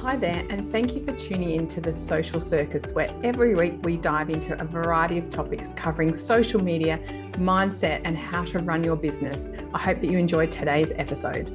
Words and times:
Hi 0.00 0.14
there, 0.14 0.46
and 0.50 0.70
thank 0.70 0.94
you 0.94 1.02
for 1.02 1.12
tuning 1.12 1.52
in 1.52 1.66
to 1.68 1.80
the 1.80 1.92
Social 1.92 2.38
Circus, 2.38 2.92
where 2.92 3.08
every 3.24 3.54
week 3.54 3.78
we 3.82 3.96
dive 3.96 4.28
into 4.28 4.60
a 4.60 4.64
variety 4.64 5.16
of 5.16 5.30
topics 5.30 5.72
covering 5.72 6.12
social 6.12 6.62
media, 6.62 7.00
mindset, 7.38 8.02
and 8.04 8.16
how 8.16 8.44
to 8.44 8.58
run 8.58 8.84
your 8.84 8.94
business. 8.94 9.48
I 9.72 9.78
hope 9.78 10.00
that 10.02 10.08
you 10.08 10.18
enjoyed 10.18 10.50
today's 10.50 10.92
episode. 10.96 11.48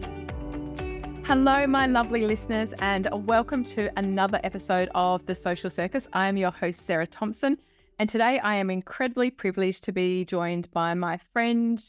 Hello, 1.23 1.67
my 1.67 1.85
lovely 1.85 2.25
listeners, 2.25 2.73
and 2.79 3.07
welcome 3.27 3.63
to 3.65 3.91
another 3.97 4.39
episode 4.43 4.89
of 4.95 5.23
the 5.27 5.35
Social 5.35 5.69
Circus. 5.69 6.09
I 6.11 6.25
am 6.25 6.35
your 6.35 6.51
host, 6.51 6.83
Sarah 6.87 7.07
Thomson, 7.07 7.59
and 7.99 8.09
today 8.09 8.39
I 8.39 8.55
am 8.55 8.71
incredibly 8.71 9.29
privileged 9.29 9.83
to 9.83 9.91
be 9.91 10.25
joined 10.25 10.69
by 10.71 10.95
my 10.95 11.17
friend, 11.31 11.79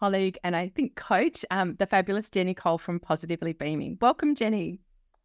colleague, 0.00 0.38
and 0.42 0.56
I 0.56 0.68
think 0.70 0.96
coach, 0.96 1.44
um, 1.52 1.76
the 1.76 1.86
fabulous 1.86 2.30
Jenny 2.30 2.52
Cole 2.52 2.78
from 2.78 2.98
Positively 2.98 3.52
Beaming. 3.52 3.96
Welcome, 4.00 4.34
Jenny. 4.34 4.80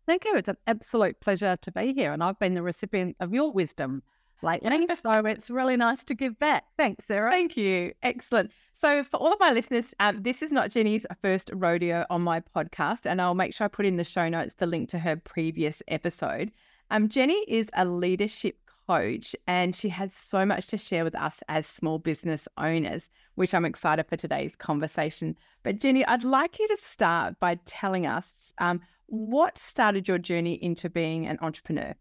Thank 0.05 0.25
you. 0.25 0.35
It's 0.35 0.49
an 0.49 0.57
absolute 0.67 1.19
pleasure 1.19 1.57
to 1.61 1.71
be 1.71 1.93
here. 1.93 2.13
And 2.13 2.23
I've 2.23 2.39
been 2.39 2.53
the 2.53 2.61
recipient 2.61 3.15
of 3.19 3.33
your 3.33 3.51
wisdom 3.51 4.03
lately. 4.41 4.87
so 5.01 5.25
it's 5.25 5.49
really 5.49 5.77
nice 5.77 6.03
to 6.03 6.13
give 6.13 6.37
back. 6.37 6.65
Thanks, 6.77 7.05
Sarah. 7.05 7.31
Thank 7.31 7.57
you. 7.57 7.93
Excellent. 8.03 8.51
So, 8.73 9.03
for 9.03 9.17
all 9.17 9.33
of 9.33 9.39
my 9.39 9.51
listeners, 9.51 9.93
um, 9.99 10.21
this 10.21 10.41
is 10.41 10.51
not 10.51 10.69
Jenny's 10.69 11.05
first 11.21 11.49
rodeo 11.53 12.05
on 12.09 12.21
my 12.21 12.41
podcast. 12.41 13.05
And 13.05 13.21
I'll 13.21 13.35
make 13.35 13.53
sure 13.53 13.65
I 13.65 13.67
put 13.67 13.85
in 13.85 13.97
the 13.97 14.03
show 14.03 14.29
notes 14.29 14.55
the 14.55 14.67
link 14.67 14.89
to 14.89 14.99
her 14.99 15.15
previous 15.15 15.81
episode. 15.87 16.51
Um, 16.91 17.09
Jenny 17.09 17.43
is 17.47 17.71
a 17.73 17.85
leadership 17.85 18.57
coach 18.87 19.35
and 19.47 19.75
she 19.75 19.89
has 19.89 20.13
so 20.13 20.45
much 20.45 20.67
to 20.67 20.77
share 20.77 21.03
with 21.03 21.15
us 21.15 21.41
as 21.47 21.65
small 21.65 21.97
business 21.97 22.47
owners, 22.57 23.09
which 23.33 23.53
I'm 23.53 23.65
excited 23.65 24.05
for 24.07 24.15
today's 24.15 24.55
conversation. 24.55 25.35
But, 25.63 25.79
Jenny, 25.79 26.05
I'd 26.05 26.23
like 26.23 26.59
you 26.59 26.67
to 26.67 26.77
start 26.77 27.39
by 27.39 27.57
telling 27.65 28.05
us 28.05 28.53
um, 28.59 28.81
what 29.07 29.57
started 29.57 30.07
your 30.07 30.17
journey 30.17 30.53
into 30.53 30.89
being 30.89 31.27
an 31.27 31.37
entrepreneur? 31.41 31.93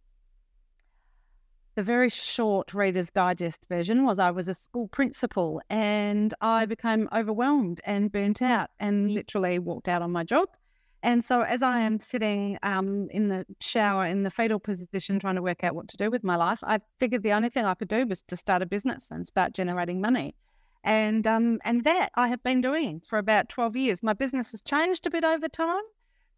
The 1.77 1.83
very 1.83 2.09
short 2.09 2.73
Reader's 2.73 3.11
Digest 3.11 3.67
version 3.69 4.05
was 4.05 4.21
I 4.21 4.31
was 4.31 4.49
a 4.49 4.55
school 4.55 4.87
principal 4.89 5.61
and 5.69 6.33
I 6.41 6.67
became 6.67 7.09
overwhelmed 7.13 7.81
and 7.85 8.13
burnt 8.13 8.43
out 8.43 8.71
and 8.79 9.11
literally 9.11 9.59
walked 9.59 9.89
out 9.89 10.01
on 10.01 10.13
my 10.13 10.23
job. 10.23 10.49
And 11.03 11.23
so, 11.23 11.43
as 11.43 11.63
I 11.63 11.81
am 11.81 11.99
sitting 11.99 12.59
um, 12.63 13.09
in 13.11 13.29
the 13.29 13.45
shower 13.61 14.07
in 14.07 14.23
the 14.23 14.31
fetal 14.31 14.59
position 14.59 15.19
trying 15.19 15.35
to 15.35 15.43
work 15.43 15.63
out 15.63 15.75
what 15.75 15.89
to 15.89 15.99
do 15.99 16.11
with 16.11 16.25
my 16.25 16.37
life, 16.37 16.61
I 16.63 16.79
figured 16.99 17.23
the 17.23 17.33
only 17.33 17.51
thing 17.51 17.67
I 17.67 17.75
could 17.75 17.89
do 17.89 18.07
was 18.07 18.23
to 18.23 18.37
start 18.37 18.63
a 18.63 18.67
business 18.67 19.11
and 19.11 19.27
start 19.27 19.53
generating 19.53 20.01
money. 20.01 20.35
And 20.83 21.27
um, 21.27 21.59
and 21.65 21.85
that 21.85 22.11
I 22.15 22.29
have 22.29 22.43
been 22.43 22.63
doing 22.63 23.01
for 23.01 23.19
about 23.19 23.51
12 23.51 23.77
years. 23.77 24.03
My 24.03 24.15
business 24.15 24.53
has 24.53 24.63
changed 24.63 25.07
a 25.07 25.11
bit 25.11 25.25
over 25.25 25.49
time, 25.49 25.83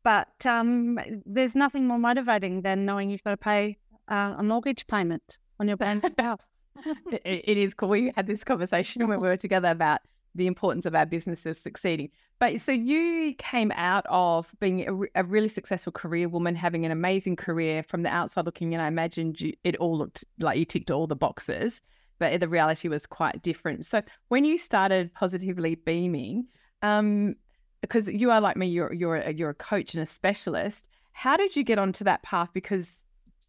but 0.07 0.47
um, 0.47 1.01
there's 1.27 1.57
nothing 1.57 1.89
more 1.89 1.99
motivating 1.99 2.63
than 2.63 2.87
knowing 2.87 3.11
you've 3.11 3.25
got 3.25 3.33
to 3.33 3.37
pay 3.37 3.77
uh, 4.07 4.37
a 4.39 4.43
mortgage 4.45 4.87
payment 4.87 5.39
on 5.59 5.67
your 5.67 5.77
brand 5.77 6.09
house. 6.17 6.47
it, 7.11 7.23
it 7.25 7.59
is 7.59 7.75
cool. 7.75 7.89
We 7.89 8.13
had 8.15 8.29
this 8.29 8.45
conversation 8.45 9.09
when 9.09 9.21
we 9.21 9.27
were 9.27 9.37
together 9.37 9.67
about 9.67 10.03
the 10.37 10.47
importance 10.47 10.87
of 10.87 10.95
our 10.95 11.07
businesses 11.07 11.59
succeeding. 11.59 12.11
But 12.39 12.61
so 12.61 12.71
you 12.71 13.35
came 13.39 13.73
out 13.75 14.07
of 14.09 14.55
being 14.61 14.89
a, 14.89 15.23
a, 15.23 15.25
really 15.25 15.49
successful 15.49 15.91
career 15.91 16.29
woman, 16.29 16.55
having 16.55 16.85
an 16.85 16.93
amazing 16.93 17.35
career 17.35 17.83
from 17.83 18.05
the 18.05 18.11
outside 18.11 18.47
looking 18.47 18.75
in. 18.75 18.79
I 18.79 18.87
imagined 18.87 19.41
you, 19.41 19.55
it 19.65 19.75
all 19.79 19.99
looked 19.99 20.25
like 20.39 20.57
you 20.57 20.65
ticked 20.65 20.93
all 20.93 21.09
the 21.09 21.17
boxes, 21.17 21.83
but 22.21 22.39
the 22.39 22.49
reality 22.49 22.87
was 22.87 23.07
quite 23.07 23.43
different. 23.43 23.85
So 23.85 24.03
when 24.29 24.45
you 24.45 24.57
started 24.57 25.13
positively 25.15 25.75
beaming, 25.75 26.47
um, 26.83 27.35
because 27.81 28.09
you 28.09 28.31
are 28.31 28.41
like 28.41 28.57
me, 28.57 28.67
you're 28.67 28.93
you're 28.93 29.17
a, 29.17 29.33
you're 29.33 29.51
a 29.51 29.55
coach 29.55 29.95
and 29.95 30.03
a 30.03 30.07
specialist. 30.07 30.89
How 31.13 31.37
did 31.37 31.57
you 31.57 31.65
get 31.65 31.79
onto 31.79 32.05
that 32.05 32.23
path? 32.23 32.51
Because, 32.53 33.05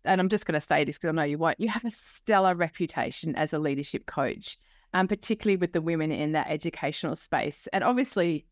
and 0.06 0.22
I'm 0.22 0.30
just 0.30 0.45
going 0.45 0.53
to 0.53 0.61
say 0.61 0.84
this 0.86 0.97
because 0.97 1.09
I 1.09 1.11
know 1.11 1.23
you 1.23 1.38
won't. 1.38 1.59
You 1.59 1.67
have 1.69 1.84
a 1.84 1.92
stellar 1.92 2.56
reputation 2.56 3.36
as 3.36 3.52
a 3.52 3.59
leadership 3.59 4.06
coach, 4.06 4.57
um, 4.94 5.07
particularly 5.07 5.57
with 5.57 5.74
the 5.74 5.81
women 5.81 6.12
in 6.12 6.31
that 6.31 6.47
educational 6.50 7.16
space. 7.16 7.68
And 7.74 7.84
obviously, 7.84 8.46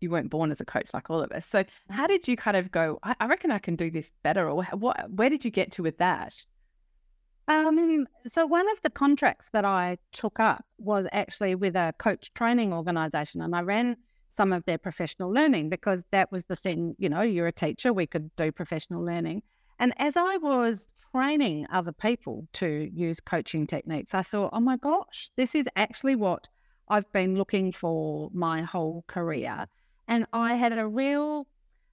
you 0.00 0.10
weren't 0.10 0.30
born 0.30 0.50
as 0.50 0.60
a 0.60 0.64
coach 0.64 0.92
like 0.92 1.10
all 1.10 1.22
of 1.22 1.30
us. 1.32 1.46
So, 1.46 1.64
how 1.90 2.06
did 2.06 2.26
you 2.26 2.36
kind 2.36 2.56
of 2.56 2.70
go? 2.70 2.98
I, 3.02 3.14
I 3.20 3.26
reckon 3.26 3.50
I 3.50 3.58
can 3.58 3.76
do 3.76 3.90
this 3.90 4.12
better, 4.22 4.48
or 4.48 4.64
what? 4.64 5.10
Where 5.10 5.30
did 5.30 5.44
you 5.44 5.50
get 5.50 5.70
to 5.72 5.82
with 5.82 5.98
that? 5.98 6.44
Um, 7.48 8.08
so 8.26 8.44
one 8.44 8.68
of 8.70 8.82
the 8.82 8.90
contracts 8.90 9.50
that 9.50 9.64
I 9.64 9.98
took 10.10 10.40
up 10.40 10.64
was 10.78 11.06
actually 11.12 11.54
with 11.54 11.76
a 11.76 11.94
coach 11.98 12.34
training 12.34 12.72
organization, 12.72 13.40
and 13.40 13.54
I 13.54 13.60
ran 13.60 13.96
some 14.36 14.52
of 14.52 14.64
their 14.66 14.78
professional 14.78 15.32
learning 15.32 15.70
because 15.70 16.04
that 16.12 16.30
was 16.30 16.44
the 16.44 16.56
thing, 16.56 16.94
you 16.98 17.08
know, 17.08 17.22
you're 17.22 17.46
a 17.46 17.52
teacher, 17.52 17.92
we 17.92 18.06
could 18.06 18.30
do 18.36 18.52
professional 18.52 19.02
learning. 19.02 19.42
And 19.78 19.92
as 19.98 20.16
I 20.16 20.36
was 20.36 20.86
training 21.10 21.66
other 21.70 21.92
people 21.92 22.46
to 22.54 22.90
use 22.94 23.18
coaching 23.20 23.66
techniques, 23.66 24.14
I 24.14 24.22
thought, 24.22 24.50
oh 24.52 24.60
my 24.60 24.76
gosh, 24.76 25.30
this 25.36 25.54
is 25.54 25.66
actually 25.74 26.16
what 26.16 26.46
I've 26.88 27.10
been 27.12 27.36
looking 27.36 27.72
for 27.72 28.30
my 28.32 28.62
whole 28.62 29.04
career. 29.06 29.66
And 30.06 30.26
I 30.32 30.54
had 30.54 30.76
a 30.76 30.86
real, 30.86 31.46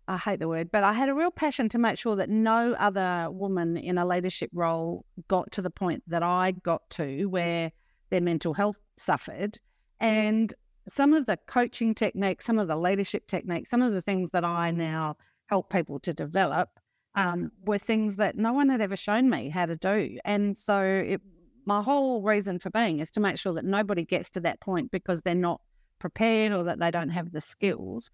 I 0.08 0.18
hate 0.18 0.40
the 0.40 0.48
word, 0.48 0.70
but 0.72 0.84
I 0.84 0.94
had 0.94 1.10
a 1.10 1.14
real 1.14 1.32
passion 1.32 1.68
to 1.70 1.78
make 1.78 1.98
sure 1.98 2.16
that 2.18 2.30
no 2.30 2.74
other 2.74 3.28
woman 3.32 3.78
in 3.78 3.98
a 3.98 4.06
leadership 4.06 4.50
role 4.54 5.06
got 5.28 5.52
to 5.54 5.62
the 5.62 5.72
point 5.72 6.04
that 6.08 6.24
I 6.24 6.52
got 6.52 6.90
to 6.92 7.26
where 7.26 7.72
their 8.12 8.22
mental 8.22 8.54
health 8.54 8.80
suffered. 8.98 9.60
And 10.00 10.54
some 10.90 11.14
of 11.14 11.26
the 11.26 11.38
coaching 11.48 11.96
techniques, 11.96 12.46
some 12.46 12.60
of 12.60 12.68
the 12.68 12.76
leadership 12.76 13.28
techniques, 13.28 13.70
some 13.70 13.82
of 13.82 13.94
the 13.94 14.02
things 14.02 14.32
that 14.32 14.44
I 14.44 14.72
now 14.72 15.18
help 15.48 15.72
people 15.72 16.00
to 16.00 16.14
develop 16.14 16.70
um, 17.16 17.52
were 17.66 17.78
things 17.78 18.16
that 18.18 18.36
no 18.36 18.54
one 18.54 18.70
had 18.70 18.82
ever 18.82 18.96
shown 18.96 19.30
me 19.30 19.50
how 19.50 19.66
to 19.66 19.76
do. 19.76 20.18
And 20.26 20.58
so 20.58 20.82
it, 20.82 21.22
my 21.66 21.82
whole 21.82 22.22
reason 22.22 22.60
for 22.60 22.70
being 22.70 23.00
is 23.00 23.12
to 23.12 23.20
make 23.20 23.38
sure 23.38 23.54
that 23.54 23.66
nobody 23.66 24.04
gets 24.04 24.30
to 24.32 24.40
that 24.42 24.60
point 24.60 24.92
because 24.92 25.22
they're 25.22 25.36
not 25.36 25.62
prepared 26.00 26.52
or 26.52 26.64
that 26.64 26.80
they 26.80 26.92
don't 26.92 27.10
have 27.10 27.32
the 27.32 27.42
skills. 27.42 28.10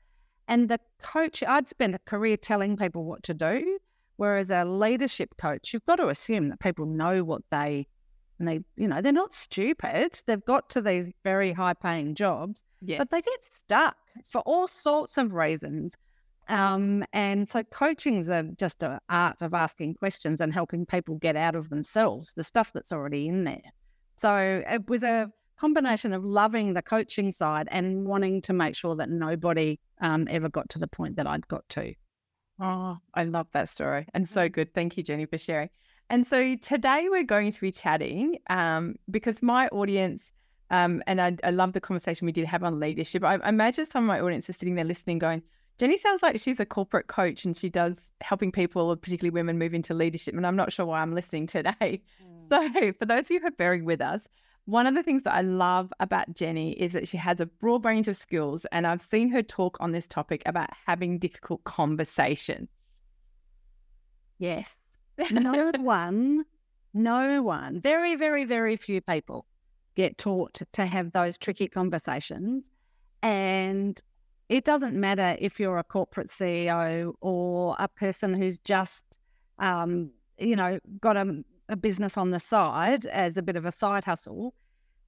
And 0.48 0.70
the 0.70 0.80
coach, 1.02 1.44
I'd 1.44 1.68
spent 1.68 1.96
a 1.96 2.00
career 2.00 2.38
telling 2.38 2.76
people 2.76 3.06
what 3.06 3.24
to 3.24 3.34
do. 3.34 3.80
Whereas 4.18 4.52
a 4.52 4.66
leadership 4.66 5.38
coach, 5.38 5.72
you've 5.72 5.86
got 5.86 5.96
to 5.96 6.10
assume 6.10 6.50
that 6.50 6.60
people 6.60 6.86
know 6.86 7.24
what 7.24 7.42
they 7.52 7.88
and 8.40 8.48
they, 8.48 8.62
you 8.76 8.88
know, 8.88 9.02
they're 9.02 9.12
not 9.12 9.34
stupid. 9.34 10.22
They've 10.26 10.44
got 10.46 10.70
to 10.72 10.82
these 10.82 11.12
very 11.24 11.52
high 11.52 11.74
paying 11.74 12.16
jobs, 12.16 12.64
yes. 12.82 12.98
but 12.98 13.10
they 13.10 13.22
get 13.22 13.40
stuck 13.44 13.98
for 14.28 14.42
all 14.42 14.68
sorts 14.68 15.18
of 15.18 15.34
reasons. 15.34 15.96
Um, 16.48 17.06
and 17.14 17.48
so 17.48 17.64
coaching 17.64 18.18
is 18.18 18.30
just 18.58 18.82
an 18.82 19.00
art 19.10 19.42
of 19.42 19.54
asking 19.54 19.96
questions 19.96 20.42
and 20.42 20.52
helping 20.52 20.86
people 20.86 21.16
get 21.16 21.36
out 21.36 21.56
of 21.56 21.70
themselves 21.70 22.34
the 22.36 22.44
stuff 22.44 22.72
that's 22.74 22.92
already 22.92 23.28
in 23.28 23.44
there. 23.44 23.62
So 24.16 24.64
it 24.68 24.90
was 24.90 25.04
a 25.04 25.32
combination 25.60 26.14
of 26.14 26.24
loving 26.24 26.74
the 26.74 26.82
coaching 26.82 27.32
side 27.32 27.68
and 27.70 28.06
wanting 28.06 28.42
to 28.44 28.54
make 28.54 28.76
sure 28.76 28.96
that 28.96 29.10
nobody 29.10 29.80
um, 30.02 30.28
ever 30.30 30.50
got 30.50 30.70
to 30.70 30.80
the 30.80 30.88
point 30.88 31.18
that 31.18 31.28
I'd 31.28 31.48
got 31.50 31.68
to. 31.70 31.94
Oh, 32.62 32.98
I 33.14 33.24
love 33.26 33.48
that 33.52 33.70
story 33.70 34.08
and 34.14 34.28
so 34.28 34.50
mm. 34.50 34.52
good. 34.52 34.74
Thank 34.74 34.98
you, 34.98 35.04
Jenny, 35.04 35.26
for 35.26 35.38
sharing. 35.38 35.70
And 36.10 36.26
so 36.26 36.56
today 36.56 37.08
we're 37.10 37.24
going 37.24 37.52
to 37.52 37.62
be 37.62 37.72
chatting 37.72 38.40
um, 38.50 38.96
because 39.12 39.44
my 39.44 39.68
audience, 39.68 40.32
um, 40.72 41.04
and 41.06 41.22
I, 41.22 41.38
I, 41.44 41.52
love 41.52 41.74
the 41.74 41.82
conversation 41.82 42.26
we 42.26 42.32
did 42.32 42.46
have 42.46 42.64
on 42.64 42.80
leadership. 42.80 43.24
I, 43.24 43.36
I 43.36 43.50
imagine 43.50 43.86
some 43.86 44.06
of 44.06 44.08
my 44.08 44.20
audience 44.20 44.50
are 44.50 44.54
sitting 44.54 44.76
there 44.76 44.86
listening, 44.86 45.20
going, 45.20 45.44
Jenny 45.78 45.98
sounds 45.98 46.24
like 46.24 46.40
she's 46.40 46.60
a 46.60 46.66
corporate 46.66 47.08
coach 47.08 47.46
and 47.46 47.56
she 47.56 47.70
does 47.70 48.10
helping 48.22 48.52
people, 48.52 48.96
particularly 48.96 49.34
women, 49.34 49.60
move 49.60 49.76
into 49.76 49.94
leadership. 49.94 50.34
And 50.34 50.48
I'm 50.48 50.56
not 50.56 50.74
sure 50.74 50.86
why 50.86 51.02
I'm 51.02 51.14
listening 51.14 51.48
today. 51.48 52.02
Mm. 52.52 52.74
So, 52.74 52.94
for 52.94 53.06
those 53.06 53.26
of 53.26 53.32
you 53.32 53.40
who 53.42 53.48
are 53.48 53.52
bearing 53.52 53.86
with 53.86 54.02
us, 54.02 54.28
one 54.66 54.88
of 54.88 54.96
the 54.96 55.04
things 55.04 55.22
that 55.24 55.36
I 55.36 55.42
love 55.42 55.94
about 56.00 56.34
Jenny 56.34 56.72
is 56.72 56.94
that 56.94 57.08
she 57.08 57.16
has 57.18 57.40
a 57.40 57.46
broad 57.46 57.86
range 57.86 58.08
of 58.08 58.18
skills. 58.18 58.66
And 58.72 58.88
I've 58.88 59.04
seen 59.04 59.30
her 59.30 59.44
talk 59.44 59.78
on 59.80 59.92
this 59.92 60.08
topic 60.08 60.42
about 60.48 60.70
having 60.88 61.20
difficult 61.20 61.64
conversations. 61.64 62.70
Yes 64.40 64.79
no 65.32 65.72
one, 65.80 66.46
no 66.94 67.42
one, 67.42 67.80
very, 67.82 68.16
very, 68.16 68.46
very 68.46 68.76
few 68.76 69.02
people 69.02 69.46
get 69.96 70.18
taught 70.18 70.62
to 70.74 70.86
have 70.86 71.12
those 71.12 71.38
tricky 71.38 71.68
conversations. 71.68 72.64
And 73.22 74.02
it 74.48 74.64
doesn't 74.64 74.96
matter 74.96 75.36
if 75.40 75.60
you're 75.60 75.78
a 75.78 75.84
corporate 75.84 76.28
CEO 76.28 77.14
or 77.22 77.76
a 77.80 77.88
person 77.88 78.34
who's 78.34 78.58
just, 78.60 79.04
um, 79.60 80.12
you 80.38 80.56
know, 80.56 80.80
got 81.00 81.18
a, 81.18 81.44
a 81.68 81.76
business 81.76 82.18
on 82.18 82.32
the 82.32 82.40
side 82.40 83.06
as 83.08 83.38
a 83.38 83.44
bit 83.44 83.56
of 83.56 83.66
a 83.66 83.72
side 83.72 84.04
hustle. 84.04 84.54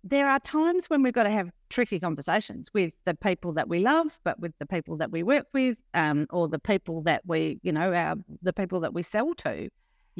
There 0.03 0.27
are 0.27 0.39
times 0.39 0.89
when 0.89 1.03
we've 1.03 1.13
got 1.13 1.23
to 1.23 1.29
have 1.29 1.51
tricky 1.69 1.99
conversations 1.99 2.69
with 2.73 2.91
the 3.05 3.15
people 3.15 3.53
that 3.53 3.69
we 3.69 3.79
love, 3.79 4.19
but 4.23 4.39
with 4.39 4.51
the 4.59 4.65
people 4.65 4.97
that 4.97 5.11
we 5.11 5.23
work 5.23 5.47
with, 5.53 5.77
um, 5.93 6.27
or 6.31 6.47
the 6.47 6.59
people 6.59 7.01
that 7.03 7.21
we, 7.25 7.59
you 7.63 7.71
know, 7.71 7.93
our, 7.93 8.15
the 8.41 8.53
people 8.53 8.79
that 8.81 8.93
we 8.93 9.03
sell 9.03 9.33
to. 9.35 9.69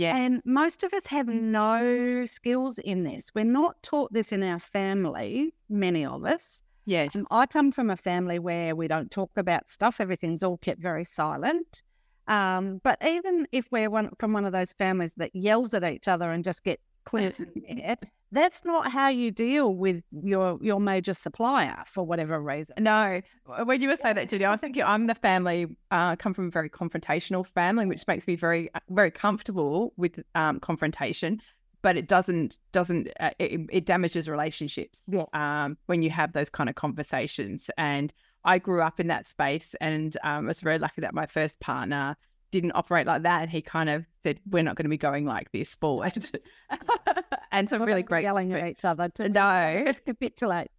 Yeah. 0.01 0.17
And 0.17 0.41
most 0.45 0.83
of 0.83 0.93
us 0.95 1.05
have 1.05 1.27
no 1.27 2.25
skills 2.25 2.79
in 2.79 3.03
this. 3.03 3.29
We're 3.35 3.43
not 3.43 3.83
taught 3.83 4.11
this 4.11 4.31
in 4.31 4.41
our 4.41 4.59
families, 4.59 5.51
many 5.69 6.03
of 6.03 6.25
us. 6.25 6.63
Yes. 6.85 7.15
Um, 7.15 7.27
I 7.29 7.45
come 7.45 7.71
from 7.71 7.91
a 7.91 7.95
family 7.95 8.39
where 8.39 8.75
we 8.75 8.87
don't 8.87 9.11
talk 9.11 9.29
about 9.37 9.69
stuff, 9.69 10.01
everything's 10.01 10.41
all 10.41 10.57
kept 10.57 10.81
very 10.81 11.03
silent. 11.03 11.83
Um, 12.27 12.81
but 12.83 12.97
even 13.05 13.45
if 13.51 13.71
we're 13.71 13.91
one 13.91 14.09
from 14.17 14.33
one 14.33 14.43
of 14.43 14.53
those 14.53 14.73
families 14.73 15.13
that 15.17 15.35
yells 15.35 15.71
at 15.75 15.83
each 15.83 16.07
other 16.07 16.31
and 16.31 16.43
just 16.43 16.63
gets 16.63 16.81
clear, 17.05 17.31
that's 18.31 18.63
not 18.63 18.91
how 18.91 19.09
you 19.09 19.29
deal 19.31 19.75
with 19.75 20.03
your 20.11 20.57
your 20.61 20.79
major 20.79 21.13
supplier 21.13 21.83
for 21.85 22.03
whatever 22.05 22.39
reason. 22.39 22.75
No, 22.79 23.21
when 23.65 23.81
you 23.81 23.89
were 23.89 23.97
saying 23.97 24.15
that, 24.15 24.29
Judy, 24.29 24.45
I 24.45 24.51
was 24.51 24.61
thinking 24.61 24.83
I'm 24.83 25.07
the 25.07 25.15
family. 25.15 25.67
Uh, 25.91 26.15
come 26.15 26.33
from 26.33 26.47
a 26.47 26.51
very 26.51 26.69
confrontational 26.69 27.45
family, 27.45 27.85
which 27.85 28.07
makes 28.07 28.27
me 28.27 28.35
very 28.35 28.73
uh, 28.73 28.79
very 28.89 29.11
comfortable 29.11 29.93
with 29.97 30.23
um, 30.35 30.59
confrontation. 30.59 31.41
But 31.81 31.97
it 31.97 32.07
doesn't 32.07 32.57
doesn't 32.71 33.09
uh, 33.19 33.31
it, 33.39 33.61
it, 33.71 33.85
damages 33.85 34.29
relationships 34.29 35.01
yes. 35.07 35.25
um, 35.33 35.77
when 35.87 36.01
you 36.01 36.11
have 36.11 36.33
those 36.33 36.49
kind 36.49 36.69
of 36.69 36.75
conversations. 36.75 37.69
And 37.77 38.13
I 38.45 38.59
grew 38.59 38.81
up 38.81 38.99
in 38.99 39.07
that 39.07 39.27
space, 39.27 39.75
and 39.81 40.15
um, 40.23 40.45
I 40.45 40.47
was 40.47 40.61
very 40.61 40.77
lucky 40.77 41.01
that 41.01 41.13
my 41.13 41.25
first 41.25 41.59
partner 41.59 42.15
didn't 42.51 42.73
operate 42.75 43.07
like 43.07 43.23
that. 43.23 43.41
And 43.41 43.51
he 43.51 43.61
kind 43.61 43.89
of 43.89 44.05
said, 44.23 44.39
"We're 44.49 44.63
not 44.63 44.75
going 44.75 44.85
to 44.85 44.89
be 44.89 44.97
going 44.97 45.25
like 45.25 45.51
this 45.51 45.75
forward." 45.75 46.23
and 47.51 47.69
so, 47.69 47.77
really 47.79 48.03
great 48.03 48.23
yelling 48.23 48.53
at 48.53 48.67
each 48.67 48.85
other. 48.85 49.09
To 49.15 49.29
no, 49.29 49.83
let's 49.85 49.99
capitulate. 49.99 50.69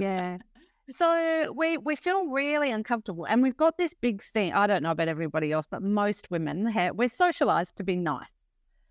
yeah. 0.00 0.38
So 0.90 1.52
we 1.56 1.78
we 1.78 1.96
feel 1.96 2.28
really 2.28 2.70
uncomfortable, 2.70 3.24
and 3.24 3.42
we've 3.42 3.56
got 3.56 3.78
this 3.78 3.94
big 3.94 4.22
thing. 4.22 4.52
I 4.52 4.66
don't 4.66 4.82
know 4.82 4.90
about 4.90 5.08
everybody 5.08 5.52
else, 5.52 5.66
but 5.70 5.82
most 5.82 6.30
women 6.30 6.66
have, 6.66 6.96
we're 6.96 7.08
socialized 7.08 7.76
to 7.76 7.84
be 7.84 7.96
nice. 7.96 8.26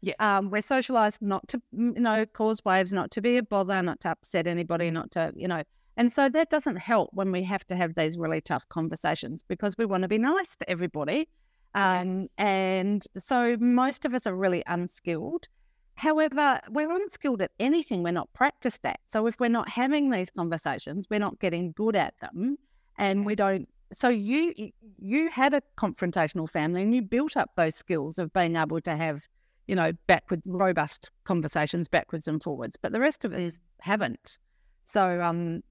Yeah. 0.02 0.14
Um, 0.20 0.50
we're 0.50 0.64
socialized 0.64 1.22
not 1.22 1.48
to 1.50 1.62
you 1.72 1.94
know 2.00 2.26
cause 2.26 2.64
waves, 2.66 2.92
not 2.94 3.12
to 3.12 3.22
be 3.22 3.38
a 3.38 3.44
bother, 3.44 3.82
not 3.82 4.00
to 4.02 4.10
upset 4.10 4.48
anybody, 4.48 4.90
not 4.90 5.12
to 5.12 5.34
you 5.36 5.48
know. 5.48 5.64
And 5.98 6.12
so 6.12 6.30
that 6.30 6.50
doesn't 6.50 6.78
help 6.78 7.10
when 7.14 7.32
we 7.32 7.44
have 7.44 7.68
to 7.68 7.76
have 7.76 7.96
these 7.96 8.18
really 8.18 8.42
tough 8.42 8.68
conversations 8.70 9.44
because 9.48 9.78
we 9.78 9.86
want 9.86 10.04
to 10.04 10.08
be 10.08 10.18
nice 10.18 10.56
to 10.56 10.70
everybody 10.70 11.28
um, 11.74 12.22
yes. 12.22 12.30
And 12.38 13.08
so 13.18 13.58
most 13.60 14.06
of 14.06 14.14
us 14.14 14.28
are 14.28 14.36
really 14.36 14.64
unskilled. 14.68 15.48
However, 15.96 16.60
we're 16.70 16.92
unskilled 16.92 17.42
at 17.42 17.52
anything 17.60 18.04
we're 18.04 18.12
not 18.12 18.32
practiced 18.34 18.86
at. 18.86 19.00
So 19.08 19.28
if 19.28 19.40
we're 19.40 19.50
not 19.50 19.70
having 19.70 20.10
these 20.10 20.32
conversations, 20.32 21.08
we're 21.10 21.20
not 21.20 21.40
getting 21.40 21.74
good 21.74 21.96
at 21.96 22.14
them, 22.20 22.58
and 22.98 23.26
we 23.26 23.36
don't. 23.36 23.68
So 23.94 24.08
you 24.08 24.72
you 25.00 25.30
had 25.30 25.54
a 25.54 25.62
confrontational 25.78 26.50
family, 26.50 26.82
and 26.82 26.96
you 26.96 27.02
built 27.02 27.38
up 27.38 27.52
those 27.56 27.76
skills 27.76 28.18
of 28.18 28.34
being 28.34 28.56
able 28.56 28.82
to 28.82 28.96
have, 28.96 29.28
you 29.68 29.76
know, 29.76 29.92
backward 30.08 30.42
robust 30.46 31.12
conversations 31.24 31.88
backwards 31.88 32.28
and 32.28 32.42
forwards. 32.42 32.78
But 32.82 32.94
the 32.94 33.00
rest 33.00 33.26
of 33.26 33.34
us 33.34 33.60
haven't. 33.80 34.38
So 34.86 35.22
um, 35.22 35.62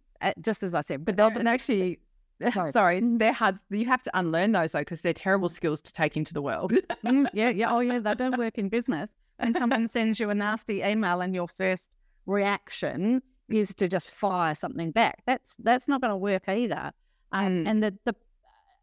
just 0.40 0.62
as 0.62 0.74
I 0.74 0.82
said, 0.82 1.04
but 1.04 1.16
they'll 1.16 1.48
actually 1.48 1.98
Sorry, 2.72 3.00
they're 3.02 3.32
hard. 3.32 3.58
You 3.70 3.86
have 3.86 4.02
to 4.02 4.18
unlearn 4.18 4.52
those 4.52 4.72
though, 4.72 4.80
because 4.80 5.02
they're 5.02 5.12
terrible 5.12 5.48
skills 5.48 5.82
to 5.82 5.92
take 5.92 6.16
into 6.16 6.32
the 6.32 6.40
world. 6.40 6.72
mm, 7.04 7.26
yeah, 7.34 7.48
yeah. 7.54 7.74
Oh, 7.74 7.80
yeah. 7.80 7.98
They 7.98 8.14
don't 8.14 8.38
work 8.38 8.56
in 8.58 8.68
business. 8.68 9.10
And 9.40 9.56
someone 9.56 9.88
sends 9.88 10.20
you 10.20 10.30
a 10.30 10.34
nasty 10.34 10.82
email, 10.82 11.20
and 11.20 11.34
your 11.34 11.48
first 11.48 11.90
reaction 12.26 13.22
is 13.48 13.74
to 13.74 13.88
just 13.88 14.14
fire 14.14 14.54
something 14.54 14.92
back. 14.92 15.22
That's 15.26 15.56
that's 15.58 15.88
not 15.88 16.00
going 16.00 16.12
to 16.12 16.16
work 16.16 16.48
either. 16.48 16.92
Um, 17.32 17.64
mm. 17.64 17.68
And 17.68 17.82
the 17.82 17.98
the 18.04 18.14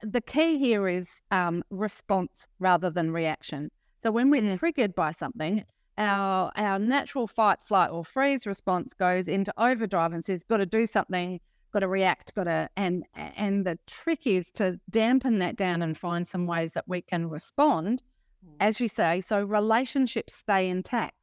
the 0.01 0.21
key 0.21 0.57
here 0.57 0.87
is 0.87 1.21
um, 1.31 1.63
response 1.69 2.47
rather 2.59 2.89
than 2.89 3.11
reaction. 3.11 3.71
So 4.01 4.11
when 4.11 4.29
we're 4.29 4.41
mm. 4.41 4.59
triggered 4.59 4.93
by 4.93 5.11
something, 5.11 5.63
our 5.97 6.51
our 6.55 6.79
natural 6.79 7.27
fight, 7.27 7.63
flight, 7.63 7.91
or 7.91 8.03
freeze 8.03 8.45
response 8.45 8.93
goes 8.93 9.27
into 9.27 9.53
overdrive 9.57 10.13
and 10.13 10.23
says, 10.23 10.43
"Got 10.43 10.57
to 10.57 10.65
do 10.65 10.85
something." 10.85 11.39
got 11.73 11.79
to 11.81 11.87
react, 11.87 12.33
got 12.33 12.45
to 12.45 12.69
and 12.75 13.03
and 13.13 13.65
the 13.65 13.77
trick 13.87 14.25
is 14.25 14.51
to 14.53 14.79
dampen 14.89 15.39
that 15.39 15.55
down 15.55 15.81
and 15.81 15.97
find 15.97 16.27
some 16.27 16.47
ways 16.47 16.73
that 16.73 16.87
we 16.87 17.01
can 17.01 17.29
respond. 17.29 18.01
As 18.59 18.79
you 18.79 18.87
say, 18.87 19.21
so 19.21 19.43
relationships 19.43 20.35
stay 20.35 20.69
intact. 20.69 21.13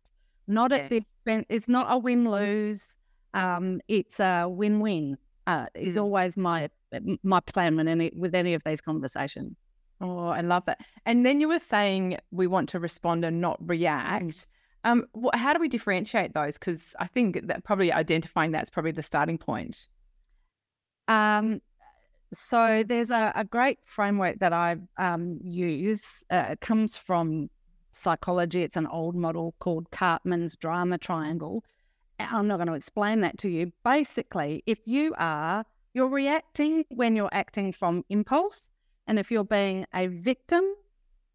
Not 0.46 0.70
yes. 0.70 0.80
at 0.80 0.90
the 0.90 0.96
expense. 0.96 1.46
It's 1.48 1.68
not 1.68 1.86
a 1.88 1.98
win 1.98 2.30
lose. 2.30 2.96
Um, 3.32 3.80
it's 3.88 4.20
a 4.20 4.46
win 4.48 4.80
win. 4.80 5.16
Uh, 5.46 5.66
is 5.74 5.96
mm. 5.96 6.02
always 6.02 6.36
my 6.36 6.70
my 7.22 7.40
plan 7.40 7.76
when 7.76 7.88
any 7.88 8.12
with 8.16 8.34
any 8.34 8.54
of 8.54 8.62
these 8.64 8.80
conversations. 8.80 9.56
Oh, 10.00 10.26
I 10.28 10.40
love 10.40 10.64
that. 10.66 10.80
And 11.06 11.24
then 11.24 11.40
you 11.40 11.48
were 11.48 11.58
saying 11.58 12.18
we 12.30 12.46
want 12.46 12.68
to 12.70 12.80
respond 12.80 13.24
and 13.24 13.40
not 13.40 13.58
react. 13.60 14.46
Um, 14.84 15.06
how 15.32 15.52
do 15.54 15.60
we 15.60 15.68
differentiate 15.68 16.34
those? 16.34 16.58
Because 16.58 16.94
I 17.00 17.06
think 17.06 17.46
that 17.46 17.64
probably 17.64 17.92
identifying 17.92 18.52
that's 18.52 18.70
probably 18.70 18.92
the 18.92 19.02
starting 19.02 19.38
point. 19.38 19.86
Um, 21.08 21.60
so 22.34 22.84
there's 22.86 23.10
a, 23.10 23.32
a, 23.34 23.44
great 23.44 23.78
framework 23.84 24.38
that 24.40 24.52
I 24.52 24.76
um, 24.98 25.38
use. 25.42 26.22
Uh, 26.30 26.46
it 26.50 26.60
comes 26.60 26.96
from 26.96 27.48
psychology. 27.92 28.62
It's 28.62 28.76
an 28.76 28.86
old 28.86 29.14
model 29.14 29.54
called 29.60 29.90
Karpman's 29.90 30.56
drama 30.56 30.98
triangle. 30.98 31.64
I'm 32.18 32.46
not 32.46 32.56
going 32.56 32.68
to 32.68 32.74
explain 32.74 33.20
that 33.22 33.38
to 33.38 33.48
you. 33.48 33.72
Basically, 33.84 34.62
if 34.66 34.78
you 34.84 35.14
are 35.18 35.64
you're 35.94 36.08
reacting 36.08 36.84
when 36.90 37.14
you're 37.14 37.30
acting 37.32 37.72
from 37.72 38.04
impulse, 38.10 38.68
and 39.06 39.18
if 39.18 39.30
you're 39.30 39.44
being 39.44 39.86
a 39.94 40.08
victim, 40.08 40.64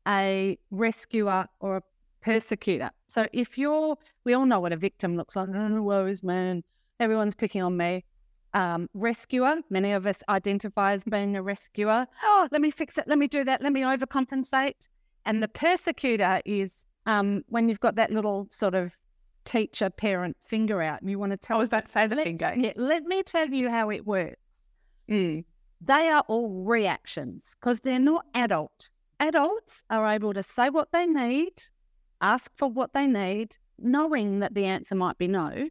a 0.07 0.57
rescuer, 0.69 1.47
or 1.61 1.77
a 1.77 1.83
persecutor. 2.21 2.91
So 3.07 3.25
if 3.31 3.57
you're, 3.57 3.97
we 4.25 4.33
all 4.33 4.45
know 4.45 4.59
what 4.59 4.73
a 4.73 4.77
victim 4.77 5.15
looks 5.15 5.35
like. 5.35 5.47
Oh, 5.53 5.81
woe 5.81 6.05
is 6.05 6.23
man. 6.23 6.63
Everyone's 6.99 7.35
picking 7.35 7.61
on 7.61 7.77
me 7.77 8.03
um, 8.53 8.89
rescuer. 8.93 9.57
Many 9.69 9.91
of 9.91 10.05
us 10.05 10.23
identify 10.29 10.93
as 10.93 11.03
being 11.03 11.35
a 11.35 11.41
rescuer. 11.41 12.07
Oh, 12.23 12.47
let 12.51 12.61
me 12.61 12.71
fix 12.71 12.97
it. 12.97 13.07
Let 13.07 13.17
me 13.17 13.27
do 13.27 13.43
that. 13.43 13.61
Let 13.61 13.73
me 13.73 13.81
overcompensate. 13.81 14.87
And 15.25 15.43
the 15.43 15.47
persecutor 15.47 16.41
is 16.45 16.85
um, 17.05 17.43
when 17.49 17.69
you've 17.69 17.79
got 17.79 17.95
that 17.95 18.11
little 18.11 18.47
sort 18.49 18.75
of 18.75 18.97
teacher 19.45 19.89
parent 19.89 20.37
finger 20.43 20.81
out 20.81 21.01
and 21.01 21.09
you 21.09 21.17
want 21.17 21.31
to 21.31 21.37
tell. 21.37 21.57
I 21.57 21.59
was 21.59 21.69
about 21.69 21.85
to 21.85 21.91
say 21.91 22.07
the 22.07 22.15
let, 22.15 22.23
finger. 22.23 22.53
Yeah, 22.55 22.73
let 22.75 23.03
me 23.03 23.23
tell 23.23 23.49
you 23.49 23.69
how 23.69 23.89
it 23.89 24.05
works. 24.05 24.37
Mm. 25.09 25.43
They 25.81 26.09
are 26.09 26.23
all 26.27 26.63
reactions 26.63 27.55
because 27.59 27.79
they're 27.79 27.99
not 27.99 28.25
adult. 28.33 28.89
Adults 29.19 29.83
are 29.89 30.05
able 30.05 30.33
to 30.33 30.43
say 30.43 30.69
what 30.69 30.91
they 30.91 31.05
need, 31.05 31.53
ask 32.21 32.51
for 32.57 32.69
what 32.69 32.93
they 32.93 33.07
need, 33.07 33.57
knowing 33.77 34.39
that 34.39 34.53
the 34.53 34.65
answer 34.65 34.95
might 34.95 35.17
be 35.17 35.27
no 35.27 35.69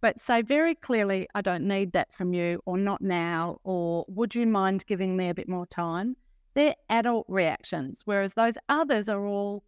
but 0.00 0.20
say 0.20 0.42
very 0.42 0.74
clearly, 0.74 1.28
I 1.34 1.42
don't 1.42 1.66
need 1.66 1.92
that 1.92 2.12
from 2.12 2.32
you, 2.32 2.60
or 2.66 2.78
not 2.78 3.02
now, 3.02 3.58
or 3.64 4.04
would 4.08 4.34
you 4.34 4.46
mind 4.46 4.84
giving 4.86 5.16
me 5.16 5.28
a 5.28 5.34
bit 5.34 5.48
more 5.48 5.66
time? 5.66 6.16
They're 6.54 6.74
adult 6.88 7.26
reactions, 7.28 8.02
whereas 8.04 8.34
those 8.34 8.56
others 8.68 9.08
are 9.08 9.24
all, 9.24 9.62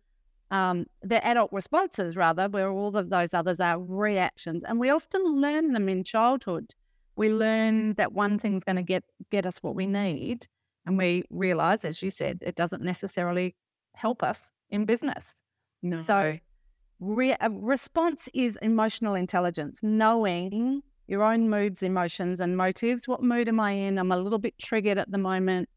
um, 0.51 0.87
they're 1.03 1.25
adult 1.25 1.53
responses 1.53 2.17
rather, 2.17 2.49
where 2.49 2.71
all 2.71 2.97
of 2.97 3.11
those 3.11 3.35
others 3.35 3.61
are 3.61 3.79
reactions. 3.81 4.65
And 4.65 4.81
we 4.81 4.91
often 4.91 5.23
learn 5.41 5.73
them 5.73 5.89
in 5.89 6.03
childhood. 6.05 6.75
We 7.17 7.29
learn 7.29 7.95
that 7.95 8.13
one 8.13 8.39
thing's 8.39 8.65
going 8.65 8.77
to 8.77 8.83
get, 8.83 9.05
get 9.31 9.47
us 9.47 9.59
what 9.63 9.75
we 9.75 9.87
need. 9.87 10.47
And 10.87 10.99
we 10.99 11.25
realize, 11.31 11.85
as 11.85 12.03
you 12.03 12.11
said, 12.11 12.39
it 12.41 12.57
doesn't 12.57 12.83
necessarily 12.83 13.55
help 13.95 14.23
us 14.23 14.51
in 14.71 14.85
business. 14.85 15.35
No. 15.83 16.03
So 16.03 16.39
Re- 17.03 17.37
response 17.51 18.29
is 18.33 18.57
emotional 18.63 19.17
intelligence, 19.17 19.81
knowing 19.83 20.85
your 21.09 21.25
own 21.25 21.51
moods, 21.51 21.83
emotions, 21.83 22.41
and 22.41 22.57
motives. 22.57 23.09
What 23.09 23.25
mood 23.25 23.49
am 23.49 23.59
I 23.59 23.73
in? 23.73 23.99
I'm 23.99 24.13
a 24.13 24.17
little 24.17 24.39
bit 24.39 24.57
triggered 24.59 24.99
at 24.99 25.11
the 25.11 25.19
moment. 25.19 25.69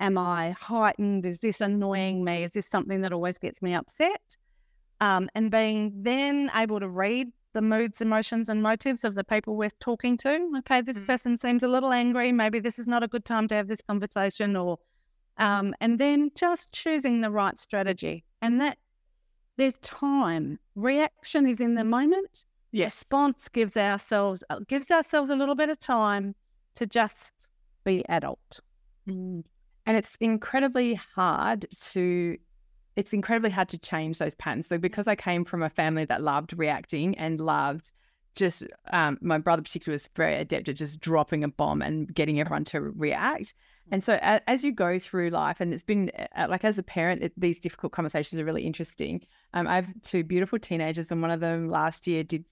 Am 0.00 0.16
I 0.16 0.52
heightened? 0.52 1.26
Is 1.26 1.40
this 1.40 1.60
annoying 1.60 2.24
me? 2.24 2.44
Is 2.44 2.52
this 2.52 2.66
something 2.66 3.02
that 3.02 3.12
always 3.12 3.36
gets 3.36 3.60
me 3.60 3.74
upset? 3.74 4.22
Um, 5.02 5.28
and 5.34 5.50
being 5.50 5.92
then 5.94 6.50
able 6.54 6.80
to 6.80 6.88
read 6.88 7.28
the 7.52 7.60
moods, 7.60 8.00
emotions, 8.00 8.48
and 8.48 8.62
motives 8.62 9.04
of 9.04 9.16
the 9.16 9.24
people 9.24 9.56
we're 9.56 9.68
talking 9.80 10.16
to. 10.16 10.50
Okay, 10.60 10.80
this 10.80 10.96
mm-hmm. 10.96 11.04
person 11.04 11.36
seems 11.36 11.62
a 11.62 11.68
little 11.68 11.92
angry. 11.92 12.32
Maybe 12.32 12.58
this 12.58 12.78
is 12.78 12.86
not 12.86 13.02
a 13.02 13.08
good 13.08 13.26
time 13.26 13.48
to 13.48 13.54
have 13.54 13.68
this 13.68 13.82
conversation, 13.82 14.56
or 14.56 14.78
um, 15.36 15.74
and 15.82 15.98
then 15.98 16.30
just 16.36 16.72
choosing 16.72 17.20
the 17.20 17.30
right 17.30 17.58
strategy. 17.58 18.24
And 18.40 18.58
that 18.62 18.78
there's 19.60 19.74
time. 19.82 20.58
Reaction 20.80 21.46
is 21.46 21.60
in 21.60 21.74
the 21.74 21.84
moment. 21.84 22.44
Yes. 22.72 22.96
Response 22.96 23.48
gives 23.48 23.76
ourselves 23.76 24.44
uh, 24.50 24.60
gives 24.68 24.90
ourselves 24.90 25.30
a 25.30 25.36
little 25.36 25.54
bit 25.54 25.68
of 25.68 25.78
time 25.78 26.34
to 26.76 26.86
just 26.86 27.32
be 27.84 28.04
adult. 28.08 28.60
Mm. 29.08 29.44
And 29.86 29.96
it's 29.96 30.16
incredibly 30.16 30.94
hard 30.94 31.66
to 31.92 32.36
it's 32.96 33.12
incredibly 33.12 33.50
hard 33.50 33.68
to 33.70 33.78
change 33.78 34.18
those 34.18 34.34
patterns. 34.34 34.68
So 34.68 34.78
because 34.78 35.08
I 35.08 35.16
came 35.16 35.44
from 35.44 35.62
a 35.62 35.70
family 35.70 36.04
that 36.06 36.22
loved 36.22 36.56
reacting 36.56 37.16
and 37.18 37.40
loved 37.40 37.92
just 38.36 38.64
um, 38.92 39.18
my 39.20 39.38
brother 39.38 39.62
particularly 39.62 39.96
was 39.96 40.08
very 40.14 40.36
adept 40.36 40.68
at 40.68 40.76
just 40.76 41.00
dropping 41.00 41.42
a 41.42 41.48
bomb 41.48 41.82
and 41.82 42.12
getting 42.14 42.40
everyone 42.40 42.64
to 42.66 42.80
react. 42.80 43.54
And 43.90 44.04
so 44.04 44.18
as, 44.22 44.62
you 44.62 44.72
go 44.72 44.98
through 44.98 45.30
life, 45.30 45.60
and 45.60 45.74
it's 45.74 45.82
been 45.82 46.10
like 46.48 46.64
as 46.64 46.78
a 46.78 46.82
parent, 46.82 47.22
it, 47.22 47.32
these 47.36 47.58
difficult 47.58 47.92
conversations 47.92 48.40
are 48.40 48.44
really 48.44 48.62
interesting. 48.62 49.26
Um, 49.52 49.66
I 49.66 49.76
have 49.76 49.88
two 50.02 50.22
beautiful 50.22 50.58
teenagers, 50.58 51.10
and 51.10 51.22
one 51.22 51.30
of 51.30 51.40
them 51.40 51.68
last 51.68 52.06
year 52.06 52.22
did 52.22 52.44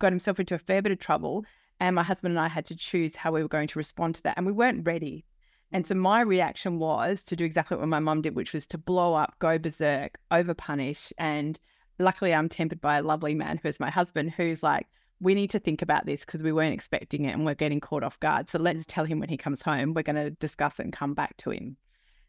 got 0.00 0.12
himself 0.12 0.40
into 0.40 0.54
a 0.54 0.58
fair 0.58 0.82
bit 0.82 0.92
of 0.92 0.98
trouble, 0.98 1.44
and 1.80 1.94
my 1.94 2.02
husband 2.02 2.32
and 2.32 2.40
I 2.40 2.48
had 2.48 2.66
to 2.66 2.76
choose 2.76 3.14
how 3.14 3.30
we 3.32 3.42
were 3.42 3.48
going 3.48 3.68
to 3.68 3.78
respond 3.78 4.16
to 4.16 4.22
that, 4.24 4.36
and 4.36 4.46
we 4.46 4.52
weren't 4.52 4.86
ready. 4.86 5.24
And 5.72 5.86
so 5.86 5.94
my 5.94 6.20
reaction 6.20 6.78
was 6.78 7.22
to 7.24 7.36
do 7.36 7.44
exactly 7.44 7.76
what 7.76 7.88
my 7.88 7.98
mum 7.98 8.22
did, 8.22 8.36
which 8.36 8.52
was 8.52 8.66
to 8.68 8.78
blow 8.78 9.14
up, 9.14 9.34
go 9.40 9.58
berserk, 9.58 10.18
overpunish. 10.30 11.12
And 11.18 11.58
luckily, 11.98 12.32
I'm 12.32 12.48
tempered 12.48 12.80
by 12.80 12.98
a 12.98 13.02
lovely 13.02 13.34
man 13.34 13.58
who 13.60 13.68
is 13.68 13.80
my 13.80 13.90
husband, 13.90 14.32
who's 14.32 14.62
like, 14.62 14.86
we 15.20 15.34
need 15.34 15.50
to 15.50 15.58
think 15.58 15.82
about 15.82 16.06
this 16.06 16.24
because 16.24 16.42
we 16.42 16.52
weren't 16.52 16.74
expecting 16.74 17.24
it 17.24 17.32
and 17.32 17.44
we're 17.46 17.54
getting 17.54 17.80
caught 17.80 18.04
off 18.04 18.18
guard. 18.20 18.48
So 18.48 18.58
let's 18.58 18.84
mm. 18.84 18.88
tell 18.88 19.04
him 19.04 19.20
when 19.20 19.28
he 19.28 19.36
comes 19.36 19.62
home, 19.62 19.94
we're 19.94 20.02
going 20.02 20.16
to 20.16 20.30
discuss 20.30 20.78
it 20.78 20.84
and 20.84 20.92
come 20.92 21.14
back 21.14 21.36
to 21.38 21.50
him. 21.50 21.76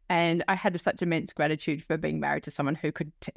And 0.09 0.43
I 0.47 0.55
had 0.55 0.79
such 0.79 1.01
immense 1.01 1.33
gratitude 1.33 1.83
for 1.83 1.97
being 1.97 2.19
married 2.19 2.43
to 2.43 2.51
someone 2.51 2.75
who 2.75 2.91
could 2.91 3.11
t- 3.21 3.31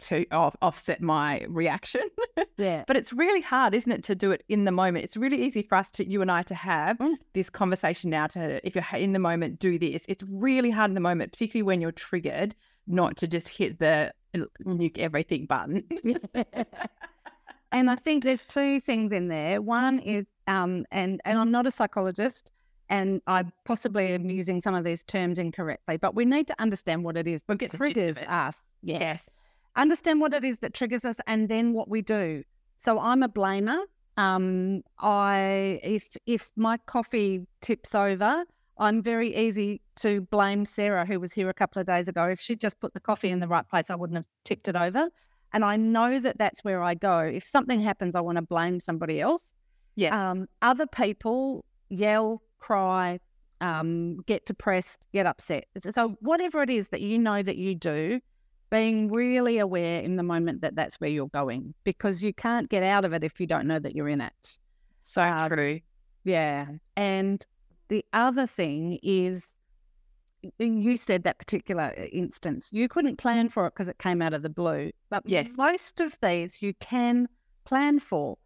to 0.00 0.24
off- 0.30 0.56
offset 0.62 1.00
my 1.00 1.44
reaction. 1.48 2.02
Yeah. 2.56 2.82
but 2.88 2.96
it's 2.96 3.12
really 3.12 3.40
hard, 3.40 3.72
isn't 3.72 3.90
it, 3.90 4.02
to 4.04 4.16
do 4.16 4.32
it 4.32 4.42
in 4.48 4.64
the 4.64 4.72
moment? 4.72 5.04
It's 5.04 5.16
really 5.16 5.40
easy 5.40 5.62
for 5.62 5.76
us 5.76 5.92
to, 5.92 6.08
you 6.08 6.22
and 6.22 6.30
I, 6.30 6.42
to 6.42 6.56
have 6.56 6.98
Mm. 6.98 7.14
this 7.32 7.50
conversation 7.50 8.10
now. 8.10 8.26
To 8.28 8.66
if 8.66 8.74
you're 8.74 8.84
in 8.94 9.12
the 9.12 9.20
moment, 9.20 9.60
do 9.60 9.78
this. 9.78 10.04
It's 10.08 10.24
really 10.28 10.70
hard 10.70 10.90
in 10.90 10.94
the 10.94 11.00
moment, 11.00 11.30
particularly 11.30 11.62
when 11.62 11.80
you're 11.80 11.92
triggered, 11.92 12.56
not 12.88 13.12
mm. 13.12 13.16
to 13.18 13.28
just 13.28 13.48
hit 13.48 13.78
the 13.78 14.12
mm. 14.34 14.46
nuke 14.64 14.98
everything 14.98 15.46
button. 15.46 15.84
and 17.72 17.90
I 17.90 17.96
think 17.96 18.24
there's 18.24 18.44
two 18.44 18.80
things 18.80 19.12
in 19.12 19.28
there. 19.28 19.60
One 19.60 19.98
is, 19.98 20.26
um, 20.46 20.86
and 20.90 21.20
and 21.24 21.38
I'm 21.38 21.50
not 21.50 21.66
a 21.66 21.70
psychologist, 21.70 22.50
and 22.88 23.20
I 23.26 23.44
possibly 23.64 24.08
am 24.08 24.30
using 24.30 24.60
some 24.60 24.74
of 24.74 24.84
these 24.84 25.02
terms 25.02 25.38
incorrectly, 25.38 25.96
but 25.98 26.14
we 26.14 26.24
need 26.24 26.46
to 26.48 26.54
understand 26.58 27.04
what 27.04 27.16
it 27.16 27.26
is 27.26 27.42
that 27.48 27.58
get 27.58 27.72
the 27.72 27.78
gist 27.78 27.90
of 27.90 27.94
triggers 27.94 28.18
us. 28.28 28.60
Yeah. 28.82 29.00
yes. 29.00 29.30
Understand 29.76 30.20
what 30.20 30.32
it 30.34 30.44
is 30.44 30.58
that 30.58 30.74
triggers 30.74 31.04
us, 31.04 31.20
and 31.26 31.48
then 31.48 31.72
what 31.72 31.88
we 31.88 32.02
do. 32.02 32.42
So 32.78 32.98
I'm 32.98 33.22
a 33.22 33.28
blamer. 33.28 33.80
Um, 34.16 34.82
I 34.98 35.80
if 35.82 36.08
if 36.26 36.50
my 36.56 36.78
coffee 36.86 37.46
tips 37.60 37.94
over, 37.94 38.44
I'm 38.78 39.02
very 39.02 39.36
easy 39.36 39.82
to 39.96 40.22
blame 40.22 40.64
Sarah, 40.64 41.04
who 41.04 41.20
was 41.20 41.32
here 41.32 41.48
a 41.48 41.54
couple 41.54 41.80
of 41.80 41.86
days 41.86 42.08
ago. 42.08 42.24
If 42.24 42.40
she'd 42.40 42.60
just 42.60 42.80
put 42.80 42.94
the 42.94 43.00
coffee 43.00 43.30
in 43.30 43.40
the 43.40 43.48
right 43.48 43.68
place, 43.68 43.90
I 43.90 43.94
wouldn't 43.94 44.16
have 44.16 44.26
tipped 44.44 44.68
it 44.68 44.76
over. 44.76 45.08
And 45.52 45.64
I 45.64 45.76
know 45.76 46.20
that 46.20 46.38
that's 46.38 46.62
where 46.62 46.82
I 46.82 46.94
go. 46.94 47.20
If 47.20 47.44
something 47.44 47.80
happens, 47.80 48.14
I 48.14 48.20
want 48.20 48.36
to 48.36 48.42
blame 48.42 48.80
somebody 48.80 49.20
else. 49.20 49.54
Yeah. 49.96 50.30
Um, 50.30 50.46
other 50.62 50.86
people 50.86 51.64
yell, 51.88 52.42
cry, 52.58 53.18
um, 53.60 54.18
get 54.26 54.46
depressed, 54.46 55.00
get 55.12 55.26
upset. 55.26 55.66
So 55.90 56.16
whatever 56.20 56.62
it 56.62 56.70
is 56.70 56.88
that 56.88 57.00
you 57.00 57.18
know 57.18 57.42
that 57.42 57.56
you 57.56 57.74
do, 57.74 58.20
being 58.70 59.10
really 59.10 59.58
aware 59.58 60.02
in 60.02 60.16
the 60.16 60.22
moment 60.22 60.60
that 60.60 60.76
that's 60.76 61.00
where 61.00 61.10
you're 61.10 61.28
going, 61.28 61.74
because 61.84 62.22
you 62.22 62.34
can't 62.34 62.68
get 62.68 62.82
out 62.82 63.04
of 63.04 63.12
it 63.12 63.24
if 63.24 63.40
you 63.40 63.46
don't 63.46 63.66
know 63.66 63.78
that 63.78 63.96
you're 63.96 64.08
in 64.08 64.20
it. 64.20 64.58
so 65.02 65.22
uh, 65.22 65.48
true. 65.48 65.80
Yeah. 66.24 66.66
And 66.96 67.44
the 67.88 68.04
other 68.12 68.46
thing 68.46 68.98
is, 69.02 69.46
you 70.58 70.96
said 70.96 71.24
that 71.24 71.38
particular 71.38 71.94
uh, 71.98 72.02
instance, 72.04 72.68
you 72.72 72.88
couldn't 72.88 73.16
plan 73.16 73.48
for 73.48 73.66
it 73.66 73.74
because 73.74 73.88
it 73.88 73.98
came 73.98 74.22
out 74.22 74.32
of 74.34 74.42
the 74.42 74.48
blue. 74.50 74.90
But 75.10 75.22
Yes. 75.26 75.48
most 75.56 76.00
of 76.00 76.18
these 76.22 76.62
you 76.62 76.74
can 76.74 77.28
plan 77.64 77.98
for. 78.00 78.36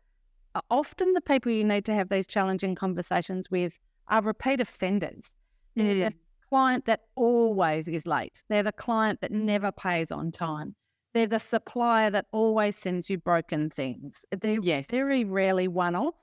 Often 0.71 1.15
the 1.15 1.21
people 1.21 1.51
you 1.51 1.65
need 1.65 1.85
to 1.87 1.95
have 1.95 2.09
these 2.09 2.27
challenging 2.27 2.75
conversations 2.75 3.51
with 3.51 3.79
are 4.09 4.23
repeat 4.23 4.61
offenders. 4.61 5.35
They're 5.77 6.11
the 6.11 6.15
client 6.51 6.85
that 6.85 7.01
always 7.15 7.89
is 7.89 8.07
late. 8.07 8.43
They're 8.51 8.63
the 8.63 8.73
client 8.73 9.23
that 9.23 9.33
never 9.33 9.73
pays 9.73 10.13
on 10.13 10.31
time. 10.33 10.75
They're 11.15 11.27
the 11.27 11.39
supplier 11.39 12.11
that 12.11 12.27
always 12.33 12.77
sends 12.77 13.09
you 13.09 13.17
broken 13.19 13.71
things. 13.71 14.25
They're 14.31 14.61
Yes. 14.63 14.87
very 14.91 15.25
rarely 15.25 15.69
one 15.69 15.95
off. 15.95 16.15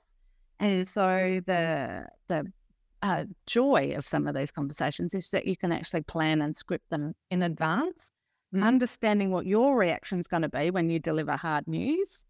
And 0.60 0.86
so 0.86 1.40
the 1.46 2.06
the 2.28 2.52
uh, 3.02 3.24
joy 3.46 3.94
of 3.96 4.06
some 4.06 4.26
of 4.26 4.34
these 4.34 4.50
conversations 4.50 5.14
is 5.14 5.30
that 5.30 5.46
you 5.46 5.56
can 5.56 5.72
actually 5.72 6.02
plan 6.02 6.42
and 6.42 6.56
script 6.56 6.88
them 6.90 7.14
in 7.30 7.42
advance, 7.42 8.10
Mm. 8.54 8.64
understanding 8.64 9.30
what 9.30 9.46
your 9.46 9.76
reaction 9.76 10.18
is 10.18 10.26
going 10.26 10.42
to 10.42 10.48
be 10.48 10.70
when 10.72 10.90
you 10.90 10.98
deliver 10.98 11.36
hard 11.36 11.68
news, 11.68 12.24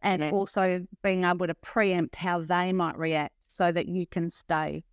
and 0.00 0.22
Yes. 0.22 0.32
also 0.32 0.86
being 1.02 1.24
able 1.24 1.46
to 1.46 1.54
preempt 1.56 2.16
how 2.16 2.40
they 2.40 2.72
might 2.72 2.96
react 2.96 3.34
so 3.46 3.70
that 3.72 3.86
you 3.86 4.06
can 4.06 4.30
stay 4.30 4.84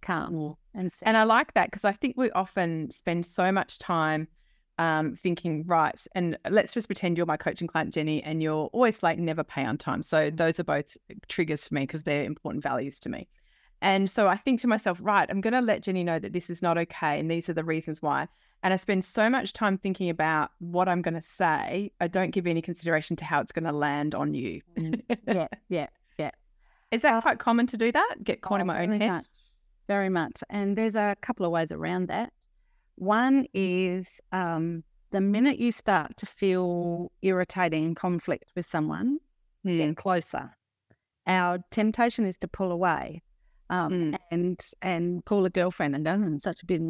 calm 0.00 0.56
and 0.74 0.92
And 1.02 1.16
I 1.16 1.22
like 1.24 1.54
that 1.54 1.68
because 1.70 1.84
I 1.84 1.92
think 1.92 2.16
we 2.16 2.30
often 2.32 2.90
spend 2.90 3.26
so 3.26 3.52
much 3.52 3.78
time 3.78 4.28
um, 4.78 5.14
thinking, 5.16 5.64
right, 5.66 6.00
and 6.14 6.38
let's 6.48 6.72
just 6.72 6.86
pretend 6.86 7.16
you're 7.16 7.26
my 7.26 7.36
coaching 7.36 7.66
client, 7.66 7.92
Jenny, 7.92 8.22
and 8.22 8.40
you're 8.42 8.66
always 8.72 9.02
late 9.02 9.16
and 9.18 9.26
never 9.26 9.42
pay 9.42 9.64
on 9.64 9.76
time. 9.76 10.02
So 10.02 10.30
those 10.30 10.60
are 10.60 10.64
both 10.64 10.96
triggers 11.28 11.66
for 11.66 11.74
me 11.74 11.80
because 11.82 12.04
they're 12.04 12.22
important 12.24 12.62
values 12.62 13.00
to 13.00 13.08
me. 13.08 13.28
And 13.80 14.10
so 14.10 14.26
I 14.28 14.36
think 14.36 14.60
to 14.60 14.68
myself, 14.68 14.98
right, 15.00 15.28
I'm 15.30 15.40
going 15.40 15.54
to 15.54 15.60
let 15.60 15.82
Jenny 15.82 16.02
know 16.04 16.18
that 16.18 16.32
this 16.32 16.50
is 16.50 16.62
not 16.62 16.76
okay. 16.78 17.18
And 17.20 17.30
these 17.30 17.48
are 17.48 17.52
the 17.52 17.64
reasons 17.64 18.02
why. 18.02 18.26
And 18.64 18.74
I 18.74 18.76
spend 18.76 19.04
so 19.04 19.30
much 19.30 19.52
time 19.52 19.78
thinking 19.78 20.10
about 20.10 20.50
what 20.58 20.88
I'm 20.88 21.00
going 21.00 21.14
to 21.14 21.22
say. 21.22 21.92
I 22.00 22.08
don't 22.08 22.30
give 22.30 22.46
any 22.46 22.60
consideration 22.60 23.14
to 23.16 23.24
how 23.24 23.40
it's 23.40 23.52
going 23.52 23.64
to 23.66 23.72
land 23.72 24.14
on 24.16 24.34
you. 24.34 24.60
yeah, 25.28 25.46
yeah. 25.68 25.86
Yeah. 26.18 26.30
Is 26.90 27.02
that 27.02 27.14
Uh, 27.14 27.20
quite 27.20 27.38
common 27.38 27.66
to 27.68 27.76
do 27.76 27.92
that? 27.92 28.16
Get 28.24 28.40
caught 28.40 28.60
in 28.60 28.62
Oh, 28.68 28.72
my 28.72 28.82
own 28.82 28.88
very 28.88 28.98
head? 29.00 29.10
Much, 29.10 29.26
very 29.86 30.08
much. 30.08 30.42
And 30.50 30.76
there's 30.76 30.96
a 30.96 31.16
couple 31.20 31.46
of 31.46 31.52
ways 31.52 31.70
around 31.70 32.08
that. 32.08 32.32
One 32.96 33.46
is 33.54 34.20
um, 34.32 34.82
the 35.12 35.20
minute 35.20 35.58
you 35.60 35.70
start 35.70 36.16
to 36.16 36.26
feel 36.26 37.12
irritating 37.22 37.94
conflict 37.94 38.46
with 38.56 38.66
someone, 38.66 39.18
Hmm. 39.62 39.76
get 39.76 39.96
closer. 39.96 40.50
Our 41.28 41.58
temptation 41.70 42.24
is 42.26 42.36
to 42.38 42.48
pull 42.48 42.72
away 42.72 43.22
um, 43.70 43.92
Mm. 43.92 44.18
and 44.30 44.60
and 44.82 45.24
call 45.24 45.44
a 45.44 45.50
girlfriend 45.50 45.94
and 45.94 46.04
go, 46.04 46.12
"Mm, 46.12 46.40
such 46.40 46.62
a 46.62 46.66
big. 46.66 46.80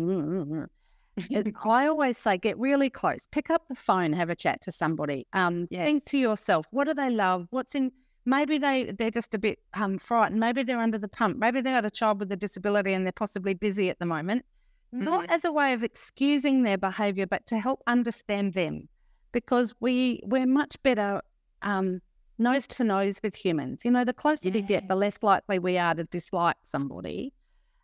I 1.64 1.86
always 1.86 2.16
say, 2.16 2.38
get 2.38 2.58
really 2.58 2.90
close. 2.90 3.26
Pick 3.32 3.50
up 3.50 3.66
the 3.68 3.74
phone, 3.74 4.12
have 4.12 4.30
a 4.30 4.36
chat 4.36 4.60
to 4.62 4.72
somebody. 4.72 5.26
Um, 5.32 5.66
Think 5.68 6.04
to 6.06 6.18
yourself, 6.18 6.66
what 6.70 6.84
do 6.84 6.94
they 6.94 7.10
love? 7.10 7.48
What's 7.50 7.74
in? 7.74 7.90
Maybe 8.24 8.58
they 8.58 8.92
they're 8.92 9.10
just 9.10 9.34
a 9.34 9.38
bit 9.38 9.58
um, 9.74 9.98
frightened. 9.98 10.38
Maybe 10.38 10.62
they're 10.62 10.78
under 10.80 10.98
the 10.98 11.08
pump. 11.08 11.38
Maybe 11.38 11.60
they 11.60 11.70
got 11.72 11.84
a 11.84 11.90
child 11.90 12.20
with 12.20 12.30
a 12.30 12.36
disability 12.36 12.92
and 12.92 13.04
they're 13.06 13.12
possibly 13.12 13.54
busy 13.54 13.88
at 13.90 13.98
the 13.98 14.06
moment. 14.06 14.44
Not 14.92 15.24
Mhm. 15.24 15.30
as 15.34 15.44
a 15.44 15.52
way 15.52 15.72
of 15.72 15.82
excusing 15.82 16.62
their 16.62 16.78
behaviour, 16.78 17.26
but 17.26 17.44
to 17.46 17.58
help 17.58 17.82
understand 17.86 18.54
them, 18.54 18.88
because 19.32 19.74
we 19.80 20.20
we're 20.24 20.46
much 20.46 20.80
better 20.82 21.20
um, 21.62 22.00
nose 22.38 22.66
to 22.68 22.84
nose 22.84 23.20
with 23.22 23.34
humans. 23.34 23.84
You 23.84 23.90
know, 23.90 24.04
the 24.04 24.12
closer 24.12 24.50
we 24.50 24.62
get, 24.62 24.88
the 24.88 24.94
less 24.94 25.18
likely 25.22 25.58
we 25.58 25.78
are 25.78 25.94
to 25.94 26.04
dislike 26.04 26.56
somebody. 26.62 27.32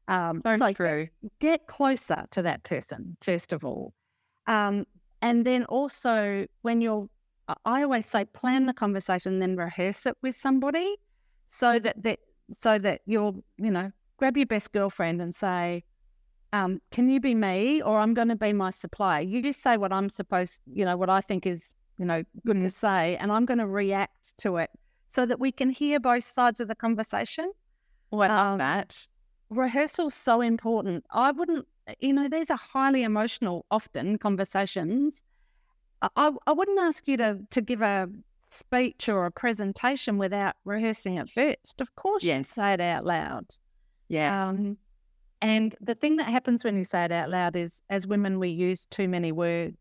Um, 0.06 0.42
so 0.42 0.56
so 0.58 0.72
true. 0.74 1.08
get 1.40 1.66
closer 1.66 2.26
to 2.32 2.42
that 2.42 2.62
person 2.62 3.16
first 3.22 3.54
of 3.54 3.64
all 3.64 3.94
um, 4.46 4.84
and 5.22 5.46
then 5.46 5.64
also 5.64 6.46
when 6.60 6.82
you're 6.82 7.08
I- 7.48 7.56
i 7.64 7.82
always 7.82 8.04
say 8.04 8.26
plan 8.26 8.66
the 8.66 8.74
conversation 8.74 9.38
then 9.38 9.56
rehearse 9.56 10.04
it 10.04 10.14
with 10.22 10.36
somebody 10.36 10.96
so 11.48 11.78
that 11.78 12.02
that 12.02 12.18
so 12.54 12.78
that 12.80 13.00
you'll, 13.06 13.42
you 13.56 13.70
know 13.70 13.90
grab 14.18 14.36
your 14.36 14.44
best 14.44 14.72
girlfriend 14.72 15.22
and 15.22 15.34
say 15.34 15.84
um, 16.52 16.80
can 16.90 17.08
you 17.08 17.18
be 17.18 17.34
me 17.34 17.80
or 17.80 17.98
i'm 17.98 18.12
going 18.12 18.28
to 18.28 18.36
be 18.36 18.52
my 18.52 18.68
supplier 18.68 19.22
you 19.22 19.40
just 19.42 19.62
say 19.62 19.78
what 19.78 19.90
i'm 19.90 20.10
supposed 20.10 20.60
you 20.66 20.84
know 20.84 20.98
what 20.98 21.08
i 21.08 21.22
think 21.22 21.46
is 21.46 21.74
you 21.98 22.04
know 22.04 22.22
good 22.44 22.60
to 22.60 22.70
say 22.70 23.16
and 23.18 23.30
i'm 23.32 23.44
going 23.44 23.58
to 23.58 23.66
react 23.66 24.36
to 24.38 24.56
it 24.56 24.70
so 25.08 25.24
that 25.26 25.38
we 25.38 25.52
can 25.52 25.70
hear 25.70 26.00
both 26.00 26.24
sides 26.24 26.60
of 26.60 26.68
the 26.68 26.74
conversation 26.74 27.52
love 28.10 28.30
Um, 28.30 28.58
that. 28.58 29.06
rehearsal's 29.50 30.14
so 30.14 30.40
important. 30.40 31.04
I 31.10 31.30
wouldn't, 31.32 31.66
you 32.00 32.12
know, 32.12 32.28
these 32.28 32.50
are 32.50 32.56
highly 32.56 33.02
emotional, 33.02 33.64
often 33.70 34.18
conversations. 34.18 35.22
I- 36.02 36.32
I, 36.46 36.52
wouldn't 36.52 36.78
ask 36.80 37.06
you 37.08 37.16
to 37.18 37.40
to 37.50 37.60
give 37.60 37.80
a 37.82 38.08
speech 38.50 39.08
or 39.08 39.26
a 39.26 39.30
presentation 39.32 40.16
without 40.18 40.54
rehearsing 40.64 41.16
it 41.18 41.28
first. 41.28 41.80
Of 41.80 41.94
course, 41.96 42.22
you 42.22 42.30
Yes. 42.30 42.48
say 42.48 42.74
it 42.74 42.80
out 42.80 43.04
loud. 43.04 43.46
Yeah. 44.08 44.48
Um, 44.48 44.78
and 45.40 45.74
the 45.80 45.94
thing 45.94 46.16
that 46.16 46.26
happens 46.26 46.62
when 46.64 46.76
you 46.76 46.84
say 46.84 47.04
it 47.04 47.12
out 47.12 47.30
loud 47.30 47.56
is, 47.56 47.82
as 47.90 48.06
women, 48.06 48.38
we 48.38 48.48
use 48.50 48.86
too 48.86 49.08
many 49.08 49.32
words. 49.32 49.76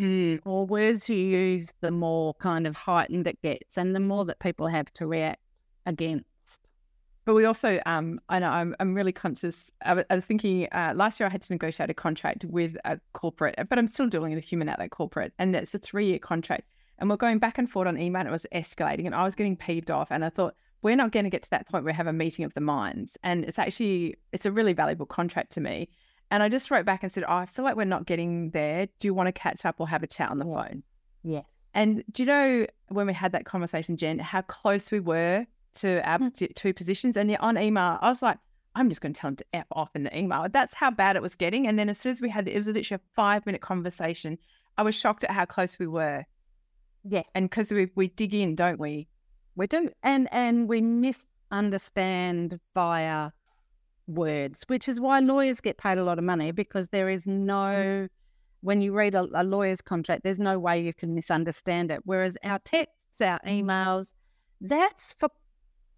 Mm. 0.00 0.40
Or 0.44 0.66
words 0.66 1.08
you 1.08 1.16
use, 1.16 1.72
the 1.80 1.90
more 1.90 2.34
kind 2.34 2.66
of 2.66 2.76
heightened 2.76 3.26
it 3.26 3.40
gets, 3.42 3.78
and 3.78 3.94
the 3.94 4.00
more 4.00 4.24
that 4.26 4.38
people 4.40 4.66
have 4.66 4.92
to 4.94 5.06
react 5.06 5.40
against. 5.86 6.26
But 7.24 7.34
we 7.34 7.44
also, 7.44 7.80
um, 7.86 8.20
I 8.28 8.38
know 8.38 8.48
I'm, 8.48 8.76
I'm 8.78 8.94
really 8.94 9.12
conscious. 9.12 9.70
I 9.84 10.04
I 10.10 10.14
was 10.14 10.26
thinking 10.26 10.68
uh, 10.70 10.92
last 10.94 11.18
year 11.18 11.26
I 11.26 11.30
had 11.30 11.42
to 11.42 11.52
negotiate 11.52 11.90
a 11.90 11.94
contract 11.94 12.44
with 12.44 12.76
a 12.84 13.00
corporate, 13.14 13.56
but 13.68 13.78
I'm 13.78 13.88
still 13.88 14.06
dealing 14.06 14.34
with 14.34 14.44
a 14.44 14.46
human 14.46 14.68
at 14.68 14.78
that 14.78 14.90
corporate, 14.90 15.32
and 15.38 15.56
it's 15.56 15.74
a 15.74 15.78
three 15.78 16.06
year 16.06 16.18
contract. 16.18 16.68
And 16.98 17.10
we're 17.10 17.16
going 17.16 17.38
back 17.38 17.58
and 17.58 17.68
forth 17.68 17.88
on 17.88 17.98
email, 17.98 18.20
and 18.20 18.28
it 18.28 18.32
was 18.32 18.46
escalating, 18.54 19.06
and 19.06 19.14
I 19.14 19.24
was 19.24 19.34
getting 19.34 19.56
peeved 19.56 19.90
off. 19.90 20.08
And 20.10 20.24
I 20.24 20.30
thought 20.30 20.54
we're 20.82 20.96
not 20.96 21.10
going 21.10 21.24
to 21.24 21.30
get 21.30 21.42
to 21.42 21.50
that 21.50 21.68
point 21.68 21.84
where 21.84 21.92
we 21.92 21.96
have 21.96 22.06
a 22.06 22.12
meeting 22.12 22.44
of 22.44 22.54
the 22.54 22.60
minds, 22.60 23.16
and 23.22 23.44
it's 23.44 23.58
actually 23.58 24.16
it's 24.32 24.46
a 24.46 24.52
really 24.52 24.74
valuable 24.74 25.06
contract 25.06 25.52
to 25.52 25.60
me. 25.60 25.88
And 26.30 26.42
I 26.42 26.48
just 26.48 26.70
wrote 26.70 26.84
back 26.84 27.02
and 27.02 27.12
said, 27.12 27.24
oh, 27.28 27.32
I 27.34 27.46
feel 27.46 27.64
like 27.64 27.76
we're 27.76 27.84
not 27.84 28.06
getting 28.06 28.50
there. 28.50 28.86
Do 28.98 29.08
you 29.08 29.14
want 29.14 29.28
to 29.28 29.32
catch 29.32 29.64
up 29.64 29.76
or 29.78 29.88
have 29.88 30.02
a 30.02 30.06
chat 30.06 30.30
on 30.30 30.38
the 30.38 30.44
phone? 30.44 30.82
Yes. 31.22 31.44
And 31.72 32.02
do 32.12 32.22
you 32.22 32.26
know 32.26 32.66
when 32.88 33.06
we 33.06 33.12
had 33.12 33.32
that 33.32 33.44
conversation, 33.44 33.96
Jen, 33.96 34.18
how 34.18 34.42
close 34.42 34.90
we 34.90 34.98
were 35.00 35.46
to 35.74 36.08
our 36.08 36.18
Mm. 36.18 36.54
two 36.54 36.72
positions? 36.72 37.16
And 37.16 37.36
on 37.38 37.58
email, 37.58 37.98
I 38.00 38.08
was 38.08 38.22
like, 38.22 38.38
I'm 38.74 38.88
just 38.88 39.00
going 39.00 39.12
to 39.12 39.20
tell 39.20 39.28
him 39.28 39.36
to 39.36 39.44
F 39.54 39.66
off 39.72 39.90
in 39.94 40.02
the 40.04 40.18
email. 40.18 40.46
That's 40.50 40.74
how 40.74 40.90
bad 40.90 41.16
it 41.16 41.22
was 41.22 41.34
getting. 41.34 41.66
And 41.66 41.78
then 41.78 41.88
as 41.88 41.98
soon 41.98 42.12
as 42.12 42.20
we 42.20 42.28
had, 42.28 42.44
the, 42.44 42.54
it 42.54 42.58
was 42.58 42.66
literally 42.66 43.00
a 43.02 43.14
five 43.14 43.46
minute 43.46 43.60
conversation. 43.60 44.36
I 44.78 44.82
was 44.82 44.94
shocked 44.94 45.24
at 45.24 45.30
how 45.30 45.44
close 45.44 45.78
we 45.78 45.86
were. 45.86 46.24
Yes. 47.04 47.26
And 47.34 47.48
because 47.48 47.70
we, 47.70 47.90
we 47.94 48.08
dig 48.08 48.34
in, 48.34 48.54
don't 48.54 48.80
we? 48.80 49.06
We 49.54 49.66
do. 49.66 49.90
And 50.02 50.28
and 50.32 50.68
we 50.68 50.80
misunderstand 50.82 52.58
via 52.74 53.30
words, 54.06 54.64
which 54.68 54.88
is 54.88 55.00
why 55.00 55.20
lawyers 55.20 55.60
get 55.60 55.78
paid 55.78 55.98
a 55.98 56.04
lot 56.04 56.18
of 56.18 56.24
money 56.24 56.52
because 56.52 56.88
there 56.88 57.08
is 57.08 57.26
no 57.26 58.08
when 58.62 58.80
you 58.80 58.92
read 58.92 59.14
a, 59.14 59.26
a 59.34 59.44
lawyer's 59.44 59.80
contract, 59.80 60.24
there's 60.24 60.38
no 60.38 60.58
way 60.58 60.80
you 60.80 60.92
can 60.92 61.14
misunderstand 61.14 61.90
it. 61.90 62.00
Whereas 62.04 62.36
our 62.42 62.58
texts, 62.60 63.20
our 63.20 63.38
emails, 63.46 64.12
that's 64.60 65.14
for 65.18 65.28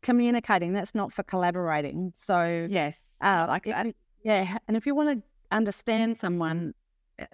communicating. 0.02 0.72
That's 0.72 0.94
not 0.94 1.12
for 1.12 1.22
collaborating. 1.22 2.12
So 2.14 2.66
Yes. 2.70 2.98
uh, 3.20 3.46
like 3.48 3.66
if 3.66 3.74
that. 3.74 3.94
yeah, 4.22 4.58
and 4.66 4.76
if 4.76 4.86
you 4.86 4.94
want 4.94 5.18
to 5.18 5.56
understand 5.56 6.18
someone, 6.18 6.74
uh, 7.18 7.26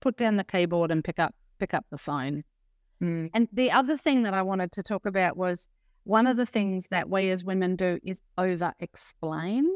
put 0.00 0.16
down 0.16 0.36
the 0.36 0.44
keyboard 0.44 0.90
and 0.90 1.04
pick 1.04 1.18
up 1.18 1.34
pick 1.58 1.72
up 1.72 1.86
the 1.90 1.98
phone. 1.98 2.44
Mm. 3.02 3.30
And 3.34 3.48
the 3.52 3.70
other 3.70 3.96
thing 3.96 4.24
that 4.24 4.34
I 4.34 4.42
wanted 4.42 4.72
to 4.72 4.82
talk 4.82 5.06
about 5.06 5.36
was 5.36 5.68
one 6.04 6.26
of 6.26 6.36
the 6.36 6.46
things 6.46 6.86
that 6.90 7.08
we 7.08 7.30
as 7.30 7.44
women 7.44 7.76
do 7.76 7.98
is 8.02 8.20
over 8.36 8.72
explain. 8.80 9.68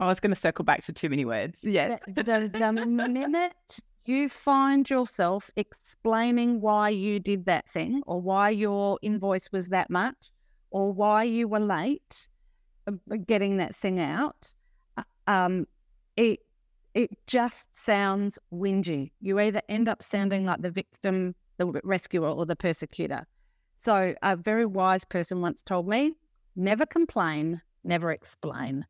I 0.00 0.06
was 0.06 0.20
going 0.20 0.30
to 0.30 0.36
circle 0.36 0.64
back 0.64 0.82
to 0.84 0.92
too 0.92 1.08
many 1.08 1.24
words. 1.24 1.58
Yes. 1.62 2.00
The, 2.06 2.22
the, 2.22 2.50
the 2.58 2.72
minute 2.72 3.80
you 4.04 4.28
find 4.28 4.88
yourself 4.88 5.50
explaining 5.56 6.60
why 6.60 6.88
you 6.88 7.20
did 7.20 7.44
that 7.46 7.68
thing 7.68 8.02
or 8.06 8.22
why 8.22 8.50
your 8.50 8.98
invoice 9.02 9.50
was 9.52 9.68
that 9.68 9.90
much 9.90 10.30
or 10.70 10.92
why 10.92 11.24
you 11.24 11.48
were 11.48 11.60
late 11.60 12.28
uh, 12.86 12.92
getting 13.26 13.58
that 13.58 13.74
thing 13.74 14.00
out, 14.00 14.52
uh, 14.96 15.02
um, 15.26 15.66
it 16.16 16.40
it 16.94 17.10
just 17.26 17.76
sounds 17.76 18.38
whingy. 18.52 19.12
You 19.20 19.38
either 19.38 19.62
end 19.68 19.88
up 19.88 20.02
sounding 20.02 20.46
like 20.46 20.62
the 20.62 20.70
victim, 20.70 21.34
the 21.58 21.66
rescuer, 21.84 22.28
or 22.28 22.46
the 22.46 22.56
persecutor. 22.56 23.26
So 23.78 24.14
a 24.22 24.36
very 24.36 24.66
wise 24.66 25.04
person 25.04 25.40
once 25.40 25.62
told 25.62 25.86
me, 25.86 26.14
never 26.56 26.86
complain, 26.86 27.60
never 27.84 28.10
explain. 28.10 28.86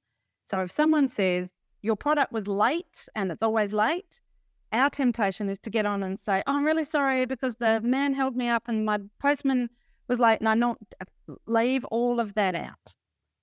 So 0.49 0.61
if 0.63 0.71
someone 0.73 1.09
says 1.09 1.51
your 1.83 1.97
product 1.97 2.33
was 2.33 2.47
late 2.47 3.09
and 3.15 3.31
it's 3.31 3.43
always 3.43 3.73
late, 3.73 4.21
our 4.73 4.91
temptation 4.91 5.49
is 5.49 5.59
to 5.61 5.71
get 5.71 5.87
on 5.87 6.03
and 6.03 6.19
say, 6.19 6.43
oh, 6.47 6.57
I'm 6.57 6.65
really 6.65 6.85
sorry 6.85 7.27
because 7.27 7.57
the 7.57 7.81
man 7.81 8.15
held 8.15 8.37
me 8.37 8.49
up 8.49 8.65
and 8.67 8.85
my 8.85 8.99
postman 9.19 9.71
was 10.09 10.21
late. 10.21 10.41
And 10.41 10.49
I 10.49 10.55
not 10.55 10.79
leave 11.47 11.85
all 11.87 12.21
of 12.21 12.35
that 12.35 12.55
out. 12.55 12.95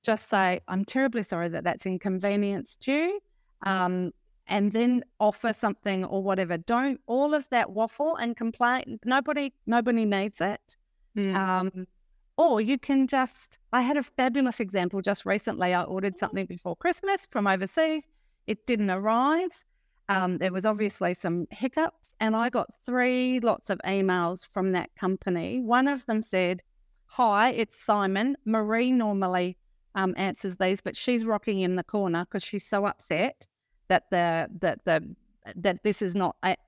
Just 0.03 0.29
say, 0.29 0.59
I'm 0.67 0.85
terribly 0.85 1.23
sorry 1.23 1.49
that 1.49 1.63
that's 1.63 1.85
inconvenienced 1.85 2.85
you. 2.87 3.19
Um, 3.63 4.11
and 4.47 4.71
then 4.71 5.03
offer 5.19 5.53
something 5.53 6.05
or 6.05 6.21
whatever. 6.21 6.57
Don't 6.57 7.01
all 7.07 7.33
of 7.33 7.49
that 7.49 7.71
waffle 7.71 8.15
and 8.17 8.37
complain. 8.37 8.99
Nobody, 9.03 9.53
nobody 9.65 10.05
needs 10.05 10.39
it. 10.41 10.77
Mm. 11.17 11.35
Um, 11.35 11.87
or 12.37 12.61
you 12.61 12.77
can 12.77 13.07
just, 13.07 13.59
I 13.71 13.81
had 13.81 13.97
a 13.97 14.03
fabulous 14.03 14.59
example 14.59 15.01
just 15.01 15.25
recently. 15.25 15.73
I 15.73 15.83
ordered 15.83 16.17
something 16.17 16.45
before 16.45 16.75
Christmas 16.75 17.27
from 17.31 17.47
overseas. 17.47 18.07
It 18.47 18.65
didn't 18.65 18.89
arrive. 18.89 19.63
Um, 20.09 20.37
there 20.37 20.51
was 20.51 20.65
obviously 20.65 21.13
some 21.13 21.47
hiccups, 21.49 22.13
and 22.19 22.35
I 22.35 22.49
got 22.49 22.67
three 22.85 23.39
lots 23.39 23.69
of 23.69 23.79
emails 23.85 24.45
from 24.51 24.73
that 24.73 24.93
company. 24.95 25.61
One 25.61 25.87
of 25.87 26.05
them 26.05 26.21
said, 26.21 26.61
Hi, 27.07 27.51
it's 27.51 27.81
Simon. 27.81 28.35
Marie 28.45 28.91
normally 28.91 29.57
um, 29.95 30.13
answers 30.17 30.57
these, 30.57 30.81
but 30.81 30.95
she's 30.95 31.25
rocking 31.25 31.61
in 31.61 31.75
the 31.75 31.83
corner 31.83 32.25
because 32.25 32.43
she's 32.43 32.67
so 32.67 32.85
upset 32.85 33.47
that 33.87 34.03
the 34.11 34.49
that 34.59 34.83
the 34.85 35.15
that 35.55 35.81
this 35.83 36.01
is 36.01 36.15
not 36.15 36.35
at, 36.43 36.59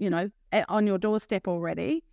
you 0.00 0.10
know 0.10 0.30
at, 0.52 0.66
on 0.68 0.86
your 0.86 0.98
doorstep 0.98 1.48
already. 1.48 2.03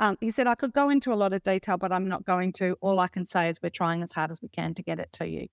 Um, 0.00 0.16
he 0.20 0.30
said, 0.30 0.46
I 0.46 0.54
could 0.54 0.72
go 0.72 0.88
into 0.88 1.12
a 1.12 1.14
lot 1.14 1.32
of 1.32 1.42
detail, 1.42 1.76
but 1.76 1.92
I'm 1.92 2.08
not 2.08 2.24
going 2.24 2.52
to. 2.54 2.76
All 2.80 2.98
I 2.98 3.08
can 3.08 3.26
say 3.26 3.48
is 3.48 3.62
we're 3.62 3.68
trying 3.68 4.02
as 4.02 4.12
hard 4.12 4.30
as 4.30 4.40
we 4.40 4.48
can 4.48 4.74
to 4.74 4.82
get 4.82 4.98
it 4.98 5.12
to 5.14 5.28
you. 5.28 5.46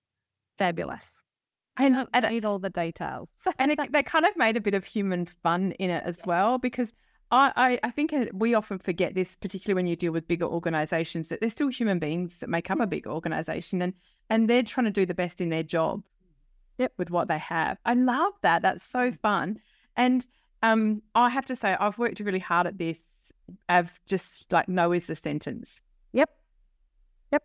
Fabulous. 0.56 1.22
And, 1.76 2.08
I 2.12 2.20
don't 2.20 2.32
need 2.32 2.44
all 2.44 2.58
the 2.58 2.70
details. 2.70 3.30
and 3.58 3.70
it, 3.70 3.92
they 3.92 4.02
kind 4.02 4.24
of 4.24 4.36
made 4.36 4.56
a 4.56 4.60
bit 4.60 4.74
of 4.74 4.84
human 4.84 5.26
fun 5.26 5.72
in 5.72 5.90
it 5.90 6.02
as 6.04 6.22
well 6.26 6.58
because 6.58 6.92
I, 7.30 7.52
I, 7.56 7.80
I 7.84 7.90
think 7.90 8.12
we 8.32 8.54
often 8.54 8.78
forget 8.78 9.14
this, 9.14 9.36
particularly 9.36 9.76
when 9.76 9.86
you 9.86 9.96
deal 9.96 10.12
with 10.12 10.26
bigger 10.26 10.46
organizations, 10.46 11.28
that 11.28 11.40
they're 11.40 11.50
still 11.50 11.68
human 11.68 11.98
beings 11.98 12.38
that 12.38 12.48
make 12.48 12.70
up 12.70 12.80
a 12.80 12.86
big 12.86 13.06
organization 13.06 13.82
and, 13.82 13.92
and 14.30 14.48
they're 14.48 14.62
trying 14.62 14.86
to 14.86 14.90
do 14.90 15.06
the 15.06 15.14
best 15.14 15.40
in 15.40 15.50
their 15.50 15.62
job 15.62 16.02
Yep. 16.78 16.92
with 16.96 17.10
what 17.10 17.28
they 17.28 17.38
have. 17.38 17.76
I 17.84 17.94
love 17.94 18.32
that. 18.42 18.62
That's 18.62 18.84
so 18.84 19.12
fun. 19.20 19.58
And 19.96 20.24
um, 20.62 21.02
I 21.14 21.28
have 21.28 21.44
to 21.46 21.56
say, 21.56 21.76
I've 21.78 21.98
worked 21.98 22.20
really 22.20 22.38
hard 22.38 22.68
at 22.68 22.78
this. 22.78 23.02
Of 23.68 23.98
just 24.06 24.52
like, 24.52 24.68
no 24.68 24.92
is 24.92 25.06
the 25.06 25.16
sentence. 25.16 25.80
Yep. 26.12 26.30
Yep. 27.32 27.42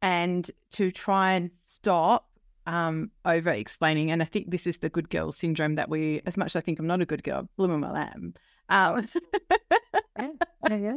And 0.00 0.50
to 0.72 0.90
try 0.90 1.32
and 1.32 1.50
stop 1.56 2.28
um, 2.66 3.10
over 3.24 3.50
explaining. 3.50 4.10
And 4.10 4.22
I 4.22 4.24
think 4.24 4.50
this 4.50 4.66
is 4.66 4.78
the 4.78 4.88
good 4.88 5.10
girl 5.10 5.32
syndrome 5.32 5.74
that 5.76 5.88
we, 5.88 6.22
as 6.26 6.36
much 6.36 6.46
as 6.46 6.56
I 6.56 6.60
think 6.60 6.78
I'm 6.78 6.86
not 6.86 7.00
a 7.00 7.06
good 7.06 7.24
girl, 7.24 7.48
blooming 7.56 7.80
well 7.80 7.96
am. 7.96 8.34
Um, 8.68 9.04
yeah, 10.18 10.30
yeah, 10.68 10.76
yeah. 10.76 10.96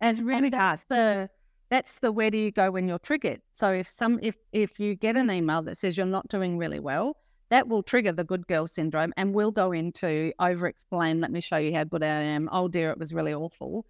And, 0.00 0.18
really 0.20 0.44
and 0.46 0.52
that's 0.52 0.84
the 0.84 1.30
that's 1.70 2.00
the 2.00 2.12
where 2.12 2.30
do 2.30 2.36
you 2.36 2.50
go 2.50 2.70
when 2.70 2.88
you're 2.88 2.98
triggered. 2.98 3.40
So 3.54 3.72
if 3.72 3.88
some 3.88 4.18
if 4.20 4.36
if 4.52 4.78
you 4.80 4.94
get 4.94 5.16
an 5.16 5.30
email 5.30 5.62
that 5.62 5.78
says 5.78 5.96
you're 5.96 6.04
not 6.04 6.28
doing 6.28 6.58
really 6.58 6.80
well, 6.80 7.16
that 7.52 7.68
will 7.68 7.82
trigger 7.82 8.12
the 8.12 8.24
good 8.24 8.46
girl 8.46 8.66
syndrome, 8.66 9.12
and 9.18 9.34
we'll 9.34 9.50
go 9.50 9.72
into 9.72 10.32
over 10.40 10.66
explain. 10.66 11.20
Let 11.20 11.30
me 11.30 11.42
show 11.42 11.58
you 11.58 11.74
how 11.74 11.84
good 11.84 12.02
I 12.02 12.06
am. 12.06 12.48
Oh 12.50 12.66
dear, 12.66 12.90
it 12.90 12.98
was 12.98 13.12
really 13.12 13.34
awful. 13.34 13.84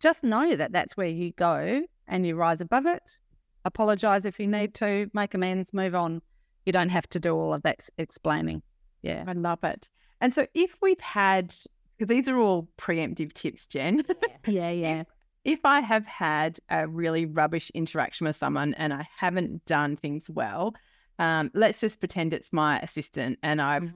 Just 0.00 0.24
know 0.24 0.56
that 0.56 0.72
that's 0.72 0.96
where 0.96 1.08
you 1.08 1.32
go, 1.32 1.82
and 2.08 2.26
you 2.26 2.36
rise 2.36 2.62
above 2.62 2.86
it. 2.86 3.18
Apologize 3.66 4.24
if 4.24 4.40
you 4.40 4.46
need 4.46 4.74
to, 4.76 5.10
make 5.12 5.34
amends, 5.34 5.74
move 5.74 5.94
on. 5.94 6.22
You 6.64 6.72
don't 6.72 6.88
have 6.88 7.06
to 7.10 7.20
do 7.20 7.34
all 7.34 7.52
of 7.52 7.62
that 7.62 7.86
explaining. 7.98 8.62
Yeah. 9.02 9.24
I 9.26 9.32
love 9.32 9.62
it. 9.62 9.90
And 10.22 10.32
so 10.32 10.46
if 10.54 10.74
we've 10.80 11.00
had, 11.00 11.54
because 11.98 12.08
these 12.08 12.28
are 12.30 12.38
all 12.38 12.68
preemptive 12.78 13.34
tips, 13.34 13.66
Jen. 13.66 14.04
Yeah, 14.46 14.70
yeah. 14.70 15.02
if 15.44 15.60
I 15.64 15.80
have 15.80 16.06
had 16.06 16.58
a 16.70 16.88
really 16.88 17.26
rubbish 17.26 17.70
interaction 17.74 18.26
with 18.26 18.36
someone 18.36 18.74
and 18.74 18.92
I 18.92 19.06
haven't 19.16 19.64
done 19.66 19.96
things 19.96 20.30
well, 20.30 20.74
um, 21.18 21.50
let's 21.54 21.80
just 21.80 22.00
pretend 22.00 22.32
it's 22.32 22.52
my 22.52 22.78
assistant 22.80 23.38
and 23.42 23.60
I've 23.60 23.82
Mhm. 23.82 23.92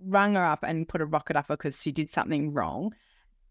rung 0.00 0.34
her 0.34 0.44
up 0.44 0.62
and 0.62 0.88
put 0.88 1.00
a 1.00 1.06
rocket 1.06 1.36
up 1.36 1.48
her 1.48 1.56
because 1.56 1.80
she 1.82 1.92
did 1.92 2.08
something 2.10 2.52
wrong. 2.52 2.94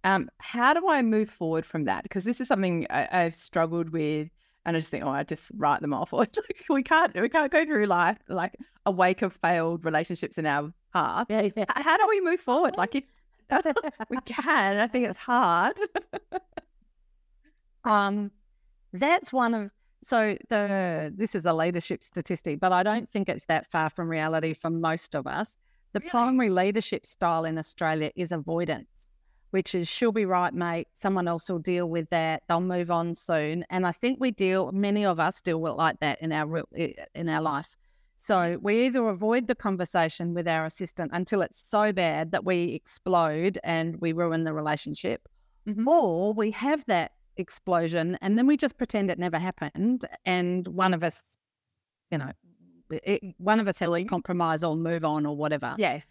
Um, 0.04 0.30
how 0.40 0.74
do 0.74 0.88
I 0.88 1.02
move 1.02 1.30
forward 1.30 1.66
from 1.66 1.84
that? 1.86 2.04
Because 2.04 2.24
this 2.24 2.40
is 2.40 2.48
something 2.48 2.88
I, 2.90 3.08
I've 3.12 3.36
struggled 3.36 3.90
with, 3.90 4.30
and 4.66 4.76
I 4.78 4.80
just 4.80 4.90
think, 4.92 5.04
oh, 5.04 5.10
I 5.10 5.24
just 5.24 5.52
write 5.56 5.82
them 5.82 5.94
off. 5.94 6.14
Or 6.14 6.26
we 6.70 6.84
can't, 6.84 7.14
we 7.20 7.30
can't 7.30 7.52
go 7.52 7.66
through 7.66 7.86
life 7.88 8.18
like 8.30 8.56
a 8.86 8.92
wake 8.92 9.22
of 9.22 9.34
failed 9.34 9.84
relationships 9.84 10.38
in 10.38 10.46
our 10.46 10.72
path. 10.94 11.28
Yeah, 11.30 11.50
yeah. 11.56 11.66
How 11.76 11.98
do 11.98 12.06
we 12.08 12.22
move 12.22 12.40
forward? 12.40 12.78
Like, 12.78 12.96
if 12.96 13.04
we 14.10 14.18
can, 14.26 14.78
I 14.78 14.88
think 14.88 15.08
it's 15.08 15.18
hard. 15.18 15.78
Um, 17.84 18.32
that's 18.94 19.32
one 19.32 19.54
of 19.54 19.72
so 20.04 20.38
the 20.50 21.14
this 21.16 21.36
is 21.36 21.46
a 21.46 21.54
leadership 21.54 22.04
statistic, 22.04 22.60
but 22.60 22.72
I 22.72 22.84
don't 22.84 23.10
think 23.10 23.30
it's 23.30 23.46
that 23.46 23.70
far 23.72 23.90
from 23.90 24.08
reality 24.10 24.54
for 24.54 24.70
most 24.70 25.16
of 25.16 25.28
us. 25.28 25.58
The 25.94 26.00
Really? 26.00 26.10
primary 26.10 26.50
leadership 26.50 27.06
style 27.06 27.46
in 27.46 27.58
Australia 27.58 28.12
is 28.16 28.32
avoidance, 28.32 28.90
which 29.52 29.74
is 29.74 29.88
she'll 29.88 30.12
be 30.12 30.26
right, 30.26 30.54
mate. 30.54 30.88
Someone 30.96 31.28
else 31.28 31.50
will 31.50 31.60
deal 31.60 31.90
with 31.90 32.10
that. 32.10 32.44
They'll 32.48 32.60
move 32.62 32.92
on 32.92 33.16
soon. 33.16 33.66
And 33.70 33.88
I 33.88 33.92
think 33.92 34.20
we 34.20 34.32
deal, 34.32 34.72
many 34.72 35.06
of 35.06 35.20
us 35.20 35.42
deal 35.42 35.60
with 35.60 35.74
like 35.74 36.00
that 36.02 36.22
in 36.22 36.32
our 36.32 36.46
real- 36.48 36.70
in 37.16 37.30
our 37.30 37.42
life. 37.42 37.76
So 38.20 38.58
we 38.62 38.86
either 38.88 39.08
avoid 39.08 39.48
the 39.48 39.56
conversation 39.56 40.34
with 40.34 40.48
our 40.48 40.66
assistant 40.66 41.12
until 41.14 41.42
it's 41.42 41.70
so 41.70 41.94
bad 41.94 42.32
that 42.32 42.44
we 42.44 42.74
explode 42.74 43.60
and 43.64 43.96
we 44.02 44.12
ruin 44.12 44.44
the 44.44 44.54
relationship, 44.54 45.30
Mhm. 45.68 45.86
or 45.88 46.34
we 46.34 46.52
have 46.52 46.84
that 46.86 47.12
explosion 47.38 48.18
and 48.22 48.38
then 48.38 48.48
we 48.48 48.58
just 48.58 48.78
pretend 48.78 49.10
it 49.12 49.20
never 49.20 49.38
happened 49.40 50.08
and 50.26 50.68
one 50.68 50.94
of 50.94 51.04
us 51.04 51.22
you 52.12 52.18
know 52.18 52.32
it, 52.90 53.22
one 53.38 53.60
of 53.60 53.68
us 53.68 53.78
has 53.80 53.90
to 53.90 54.06
compromise 54.06 54.64
or 54.64 54.76
move 54.76 55.04
on 55.06 55.26
or 55.26 55.36
whatever 55.36 55.76
Yes. 55.78 56.04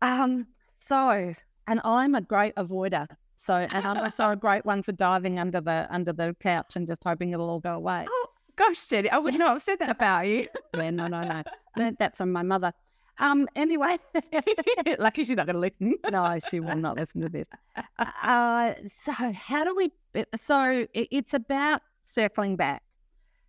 um 0.00 0.46
so 0.78 1.34
and 1.68 1.80
i'm 1.84 2.14
a 2.14 2.20
great 2.20 2.54
avoider 2.56 3.06
so 3.36 3.54
and 3.54 3.86
i'm 3.86 3.98
also 3.98 4.30
a 4.30 4.36
great 4.36 4.64
one 4.64 4.82
for 4.82 4.92
diving 4.92 5.38
under 5.38 5.60
the 5.60 5.86
under 5.90 6.12
the 6.12 6.34
couch 6.40 6.76
and 6.76 6.86
just 6.86 7.02
hoping 7.04 7.30
it'll 7.32 7.48
all 7.50 7.60
go 7.60 7.74
away 7.74 8.06
Oh, 8.08 8.26
gosh, 8.56 8.86
Jenny, 8.86 9.08
I 9.10 9.18
would 9.18 9.34
not 9.38 9.50
have 9.50 9.62
said 9.62 9.78
that 9.78 9.90
about 9.90 10.26
you. 10.26 10.48
yeah 10.74 10.90
no 10.90 11.06
no 11.06 11.22
no 11.22 11.42
learned 11.76 11.96
that 12.00 12.16
from 12.16 12.32
my 12.32 12.42
mother 12.42 12.72
um 13.18 13.46
anyway 13.54 13.98
Lucky 14.98 15.22
she's 15.24 15.36
not 15.36 15.46
going 15.46 15.54
to 15.54 15.60
listen. 15.60 15.96
no, 16.10 16.38
she 16.50 16.60
will 16.60 16.76
not 16.76 16.96
listen 16.96 17.20
to 17.20 17.28
this. 17.28 17.46
Uh, 17.98 18.74
so 18.88 19.12
how 19.12 19.64
do 19.64 19.74
we? 19.76 19.90
So 20.36 20.86
it's 20.92 21.34
about 21.34 21.82
circling 22.06 22.56
back. 22.56 22.82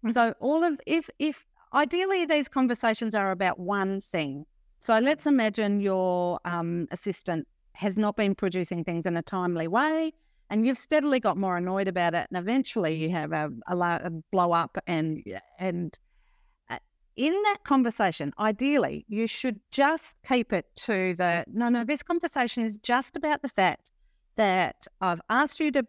Mm. 0.06 0.13
So 0.13 0.34
all 0.39 0.63
of 0.63 0.80
if 0.86 1.10
if 1.19 1.45
ideally, 1.73 2.26
these 2.26 2.47
conversations 2.47 3.15
are 3.15 3.32
about 3.32 3.60
one 3.60 4.02
thing. 4.02 4.45
So 4.80 4.97
let's 4.99 5.26
imagine 5.26 5.80
your 5.80 6.39
um, 6.45 6.88
assistant 6.91 7.47
has 7.73 7.97
not 7.97 8.15
been 8.15 8.36
producing 8.36 8.84
things 8.84 9.06
in 9.06 9.17
a 9.17 9.21
timely 9.21 9.67
way, 9.67 10.13
and 10.49 10.65
you've 10.65 10.78
steadily 10.78 11.19
got 11.19 11.38
more 11.38 11.58
annoyed 11.58 11.88
about 11.88 12.13
it, 12.13 12.28
and 12.30 12.38
eventually 12.38 12.93
you 12.95 13.10
have 13.10 13.32
a, 13.32 13.49
a, 13.67 13.76
a 13.78 14.10
blow 14.32 14.52
up, 14.52 14.78
and 14.86 15.23
and 15.58 15.97
uh, 16.69 16.78
in 17.15 17.34
that 17.43 17.63
conversation, 17.63 18.34
ideally, 18.39 19.06
you 19.08 19.26
should 19.26 19.60
just 19.71 20.17
keep 20.28 20.52
it 20.54 20.65
to 20.76 21.15
the 21.15 21.45
no, 21.47 21.69
no. 21.69 21.84
This 21.84 22.04
conversation 22.04 22.63
is 22.63 22.78
just 22.78 23.15
about 23.15 23.41
the 23.41 23.49
fact 23.49 23.89
that 24.36 24.88
I've 25.02 25.22
asked 25.30 25.60
you 25.60 25.72
to, 25.72 25.86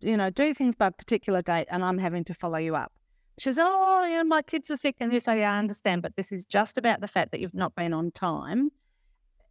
you 0.00 0.16
know, 0.16 0.30
do 0.30 0.54
things 0.54 0.74
by 0.74 0.88
a 0.88 0.90
particular 0.90 1.42
date, 1.42 1.66
and 1.70 1.84
I'm 1.84 1.98
having 1.98 2.24
to 2.24 2.34
follow 2.34 2.58
you 2.58 2.74
up. 2.76 2.92
She 3.38 3.50
says, 3.50 3.58
"Oh, 3.60 4.04
you 4.04 4.16
know, 4.16 4.24
my 4.24 4.42
kids 4.42 4.68
were 4.68 4.76
sick," 4.76 4.96
and 5.00 5.12
you 5.12 5.20
say, 5.20 5.40
"Yeah, 5.40 5.54
I 5.54 5.58
understand, 5.58 6.02
but 6.02 6.16
this 6.16 6.32
is 6.32 6.44
just 6.44 6.76
about 6.78 7.00
the 7.00 7.08
fact 7.08 7.30
that 7.30 7.40
you've 7.40 7.54
not 7.54 7.74
been 7.74 7.92
on 7.92 8.10
time." 8.10 8.70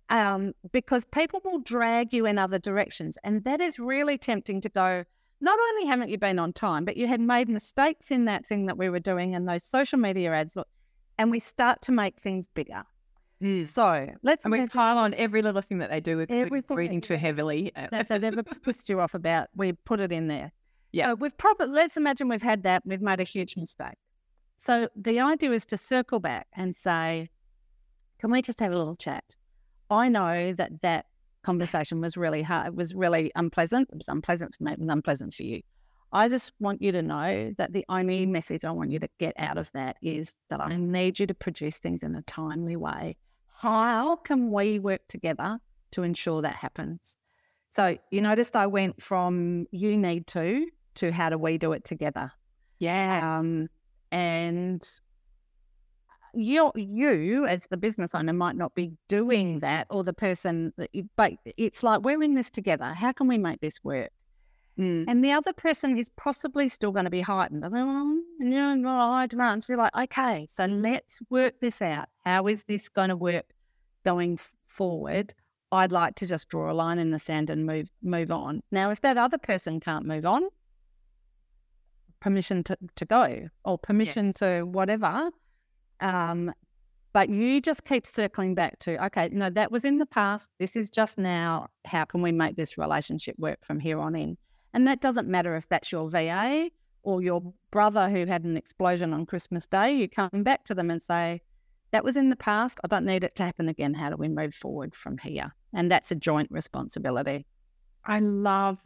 Um, 0.10 0.54
because 0.72 1.04
people 1.06 1.42
will 1.44 1.60
drag 1.60 2.14
you 2.14 2.26
in 2.26 2.38
other 2.38 2.60
directions, 2.60 3.18
and 3.24 3.44
that 3.44 3.62
is 3.62 3.80
really 3.80 4.18
tempting 4.18 4.62
to 4.62 4.70
go. 4.70 5.04
Not 5.40 5.60
only 5.60 5.86
haven't 5.86 6.10
you 6.10 6.18
been 6.18 6.40
on 6.40 6.54
time, 6.54 6.86
but 6.86 6.98
you 6.98 7.08
had 7.08 7.22
made 7.22 7.48
mistakes 7.48 8.10
in 8.10 8.26
that 8.26 8.46
thing 8.46 8.66
that 8.66 8.78
we 8.78 8.90
were 8.90 9.00
doing 9.00 9.36
and 9.36 9.48
those 9.48 9.64
social 9.64 10.00
media 10.00 10.34
ads. 10.34 10.56
Look, 10.56 10.68
and 11.18 11.32
we 11.32 11.40
start 11.40 11.82
to 11.84 11.92
make 11.92 12.20
things 12.20 12.48
bigger. 12.48 12.84
Mm. 13.42 13.68
So 13.68 14.10
let's 14.24 14.46
And 14.46 14.52
we 14.52 14.58
imagine- 14.60 14.72
pile 14.78 14.98
on 14.98 15.14
every 15.14 15.42
little 15.42 15.62
thing 15.62 15.78
that 15.80 15.90
they 15.90 16.00
do, 16.00 16.20
including 16.20 16.46
Everything 16.46 16.76
breathing 16.76 17.02
too 17.02 17.16
heavily. 17.16 17.72
that 17.76 18.10
they've 18.10 18.24
ever 18.24 18.44
pissed 18.44 18.90
you 18.90 19.00
off 19.00 19.14
about, 19.14 19.50
we 19.56 19.74
put 19.74 20.00
it 20.00 20.12
in 20.12 20.28
there. 20.28 20.52
Yeah. 20.92 21.08
So 21.10 21.16
we've 21.16 21.38
probably, 21.38 21.68
let's 21.68 21.98
imagine 21.98 22.30
we've 22.30 22.42
had 22.42 22.64
that, 22.64 22.84
we've 22.86 23.02
made 23.02 23.20
a 23.20 23.24
huge 23.24 23.56
mistake. 23.58 23.98
So 24.58 24.88
the 24.96 25.20
idea 25.20 25.52
is 25.52 25.66
to 25.68 25.78
circle 25.78 26.20
back 26.20 26.48
and 26.54 26.76
say, 26.76 27.30
can 28.20 28.32
we 28.32 28.42
just 28.42 28.60
have 28.60 28.72
a 28.72 28.78
little 28.78 28.96
chat? 28.96 29.36
I 29.92 30.10
know 30.10 30.54
that 30.54 30.82
that 30.82 31.06
conversation 31.44 32.02
was 32.02 32.18
really 32.18 32.42
hard, 32.42 32.68
It 32.68 32.76
was 32.76 32.96
really 32.96 33.32
unpleasant. 33.36 33.90
It 33.92 33.96
was 33.98 34.08
unpleasant 34.08 34.56
for 34.56 34.64
me, 34.64 34.72
it 34.74 34.80
was 34.80 34.90
unpleasant 34.90 35.34
for 35.36 35.44
you. 35.44 35.62
I 36.12 36.28
just 36.30 36.54
want 36.60 36.82
you 36.82 36.92
to 36.94 37.02
know 37.02 37.54
that 37.58 37.74
the 37.74 37.86
only 37.90 38.26
message 38.26 38.66
I 38.66 38.72
want 38.72 38.92
you 38.92 39.00
to 39.00 39.10
get 39.20 39.34
out 39.38 39.58
of 39.58 39.70
that 39.74 39.98
is 40.02 40.34
that 40.50 40.60
I 40.62 40.76
need 40.76 41.20
you 41.20 41.28
to 41.28 41.34
produce 41.34 41.78
things 41.78 42.02
in 42.02 42.16
a 42.16 42.22
timely 42.24 42.78
way. 42.78 43.18
How 43.60 44.18
can 44.18 44.52
we 44.52 44.80
work 44.80 45.02
together 45.08 45.60
to 45.92 46.04
ensure 46.04 46.42
that 46.42 46.56
happens? 46.56 47.18
So 47.72 47.98
you 48.12 48.22
noticed 48.22 48.56
I 48.56 48.68
went 48.68 49.02
from 49.02 49.68
you 49.72 49.98
need 49.98 50.28
to 50.28 50.68
to 50.96 51.12
how 51.12 51.30
do 51.30 51.38
we 51.38 51.58
do 51.58 51.74
it 51.74 51.84
together? 51.84 52.32
yeah. 52.80 53.38
Um, 53.38 53.68
and 54.12 54.88
you, 56.34 56.72
you 56.76 57.46
as 57.46 57.68
the 57.70 57.78
business 57.78 58.14
owner 58.14 58.34
might 58.34 58.56
not 58.56 58.76
be 58.76 58.94
doing 59.08 59.60
that, 59.60 59.88
or 59.90 60.04
the 60.04 60.14
person 60.14 60.74
that 60.78 60.94
you, 60.94 61.10
but 61.16 61.34
it's 61.58 61.84
like 61.84 62.02
we're 62.02 62.22
in 62.22 62.36
this 62.36 62.50
together. 62.50 62.94
How 62.94 63.12
can 63.12 63.28
we 63.28 63.38
make 63.38 63.60
this 63.60 63.84
work? 63.84 64.12
Mm. 64.80 65.06
And 65.08 65.24
the 65.24 65.32
other 65.32 65.54
person 65.54 65.98
is 65.98 66.10
possibly 66.10 66.70
still 66.70 66.92
going 66.92 67.06
to 67.06 67.12
be 67.12 67.22
heightened. 67.22 67.64
They're 67.64 67.70
like, 67.70 67.84
"Oh, 67.84 68.22
yeah, 68.40 68.76
no, 68.76 68.90
high 68.90 69.26
demands. 69.26 69.66
So 69.66 69.74
you're 69.74 69.82
like, 69.82 69.96
okay, 69.96 70.48
so 70.50 70.66
let's 70.66 71.20
work 71.30 71.60
this 71.60 71.82
out. 71.82 72.10
How 72.26 72.48
is 72.48 72.64
this 72.64 72.88
going 72.88 73.10
to 73.10 73.16
work 73.16 73.46
going 74.06 74.34
f- 74.34 74.54
forward? 74.68 75.34
I'd 75.72 75.92
like 75.92 76.16
to 76.16 76.28
just 76.28 76.48
draw 76.50 76.72
a 76.72 76.74
line 76.74 77.00
in 77.00 77.12
the 77.12 77.20
sand 77.20 77.50
and 77.50 77.66
move 77.66 77.90
move 78.02 78.32
on. 78.32 78.62
Now, 78.72 78.92
if 78.92 79.02
that 79.02 79.18
other 79.18 79.38
person 79.38 79.80
can't 79.80 80.06
move 80.06 80.26
on, 80.26 80.44
permission 82.20 82.64
to, 82.64 82.78
to 82.96 83.06
go 83.06 83.50
or 83.66 83.78
permission 83.78 84.34
to 84.34 84.64
whatever. 84.64 85.30
Um, 86.00 86.54
but 87.14 87.30
you 87.30 87.62
just 87.62 87.84
keep 87.84 88.06
circling 88.06 88.54
back 88.54 88.78
to, 88.80 89.04
okay, 89.06 89.30
no, 89.32 89.50
that 89.50 89.72
was 89.72 89.84
in 89.84 89.98
the 89.98 90.06
past. 90.06 90.52
This 90.60 90.76
is 90.76 90.90
just 90.92 91.18
now. 91.18 91.68
How 91.86 92.06
can 92.06 92.22
we 92.22 92.32
make 92.32 92.56
this 92.56 92.78
relationship 92.78 93.36
work 93.40 93.66
from 93.66 93.80
here 93.80 94.00
on 94.00 94.16
in? 94.16 94.38
And 94.74 94.88
that 94.88 95.02
doesn't 95.02 95.28
matter 95.28 95.56
if 95.56 95.68
that's 95.70 95.92
your 95.92 96.10
VA 96.10 96.70
or 97.04 97.22
your 97.22 97.42
brother 97.72 98.10
who 98.10 98.26
had 98.26 98.44
an 98.44 98.58
explosion 98.58 99.14
on 99.14 99.26
Christmas 99.26 99.66
Day. 99.68 99.94
You 99.94 100.10
come 100.10 100.44
back 100.44 100.64
to 100.66 100.76
them 100.76 100.92
and 100.92 101.02
say, 101.02 101.42
that 101.92 102.04
was 102.04 102.18
in 102.18 102.30
the 102.30 102.36
past. 102.36 102.80
I 102.84 102.88
don't 102.88 103.06
need 103.06 103.24
it 103.24 103.36
to 103.36 103.44
happen 103.44 103.70
again. 103.70 103.94
How 103.94 104.10
do 104.10 104.18
we 104.18 104.28
move 104.28 104.54
forward 104.54 104.94
from 104.94 105.18
here? 105.18 105.54
And 105.74 105.90
that's 105.90 106.12
a 106.12 106.16
joint 106.16 106.50
responsibility. 106.52 107.46
I 108.06 108.20
love. 108.20 108.80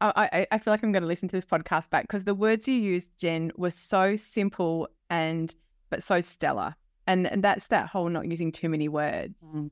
I, 0.00 0.28
I 0.32 0.46
I 0.52 0.58
feel 0.58 0.72
like 0.72 0.82
I'm 0.82 0.92
going 0.92 1.02
to 1.02 1.08
listen 1.08 1.28
to 1.28 1.32
this 1.36 1.44
podcast 1.44 1.90
back 1.90 2.04
because 2.04 2.24
the 2.24 2.34
words 2.34 2.68
you 2.68 2.74
used, 2.74 3.10
Jen, 3.18 3.50
were 3.56 3.70
so 3.70 4.16
simple 4.16 4.88
and 5.10 5.52
but 5.90 6.02
so 6.02 6.20
stellar. 6.20 6.74
And 7.06 7.26
and 7.26 7.42
that's 7.42 7.68
that 7.68 7.88
whole 7.88 8.08
not 8.08 8.26
using 8.28 8.52
too 8.52 8.68
many 8.68 8.88
words 8.88 9.34
Mm. 9.44 9.70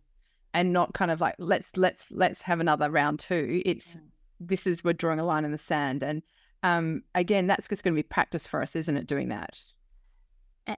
and 0.55 0.73
not 0.73 0.93
kind 0.95 1.11
of 1.11 1.21
like 1.21 1.35
let's 1.39 1.77
let's 1.77 2.11
let's 2.11 2.43
have 2.43 2.61
another 2.61 2.91
round 2.91 3.21
two. 3.21 3.63
It's 3.65 3.97
this 4.47 4.67
is 4.67 4.85
we're 4.85 4.93
drawing 4.93 5.19
a 5.21 5.25
line 5.25 5.45
in 5.45 5.53
the 5.53 5.59
sand 5.59 6.03
and 6.03 6.23
um 6.63 7.03
again 7.15 7.47
that's 7.47 7.69
just 7.69 7.83
going 7.85 7.95
to 7.95 7.99
be 7.99 8.03
practice 8.03 8.47
for 8.47 8.63
us, 8.63 8.77
isn't 8.77 8.97
it? 8.97 9.07
Doing 9.07 9.29
that. 9.29 9.61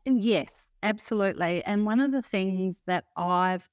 Yes, 0.07 0.67
absolutely. 0.83 1.63
And 1.65 1.85
one 1.85 2.01
of 2.01 2.11
the 2.13 2.23
things 2.23 2.81
that 2.87 3.05
I've 3.17 3.69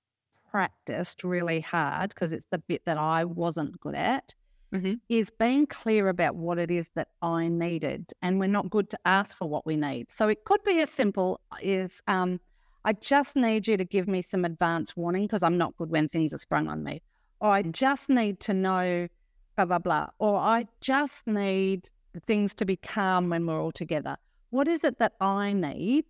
practiced 0.50 1.24
really 1.24 1.62
hard, 1.62 2.10
because 2.10 2.34
it's 2.34 2.48
the 2.52 2.58
bit 2.60 2.82
that 2.86 2.98
I 2.98 3.24
wasn't 3.24 3.80
good 3.80 3.96
at, 3.96 4.36
Mhm. 4.74 5.00
is 5.10 5.30
being 5.30 5.66
clear 5.68 6.10
about 6.10 6.36
what 6.36 6.58
it 6.58 6.70
is 6.72 6.90
that 6.96 7.10
I 7.22 7.48
needed. 7.48 8.12
And 8.22 8.40
we're 8.40 8.48
not 8.48 8.70
good 8.70 8.90
to 8.90 9.00
ask 9.06 9.36
for 9.36 9.48
what 9.48 9.66
we 9.66 9.76
need. 9.78 10.12
So 10.12 10.28
it 10.28 10.44
could 10.46 10.64
be 10.64 10.80
as 10.82 10.90
simple 10.90 11.40
as 11.64 12.02
um, 12.08 12.40
I 12.84 12.94
just 12.94 13.36
need 13.36 13.68
you 13.68 13.78
to 13.78 13.86
give 13.86 14.08
me 14.08 14.22
some 14.22 14.44
advance 14.44 14.96
warning 14.96 15.24
because 15.24 15.44
I'm 15.44 15.58
not 15.58 15.76
good 15.78 15.90
when 15.90 16.08
things 16.08 16.34
are 16.34 16.38
sprung 16.38 16.68
on 16.68 16.84
me. 16.84 17.02
Or 17.40 17.52
I 17.52 17.64
just 17.64 18.10
need 18.10 18.40
to 18.42 18.54
know 18.54 19.08
blah, 19.66 19.80
blah, 19.80 20.08
blah. 20.08 20.08
Or 20.20 20.38
I 20.38 20.68
just 20.82 21.28
need 21.28 21.90
things 22.26 22.54
to 22.56 22.66
be 22.66 22.76
calm 22.76 23.30
when 23.30 23.46
we're 23.46 23.62
all 23.62 23.72
together. 23.72 24.18
What 24.50 24.68
is 24.68 24.84
it 24.84 25.00
that 25.00 25.14
I 25.22 25.54
need? 25.54 26.06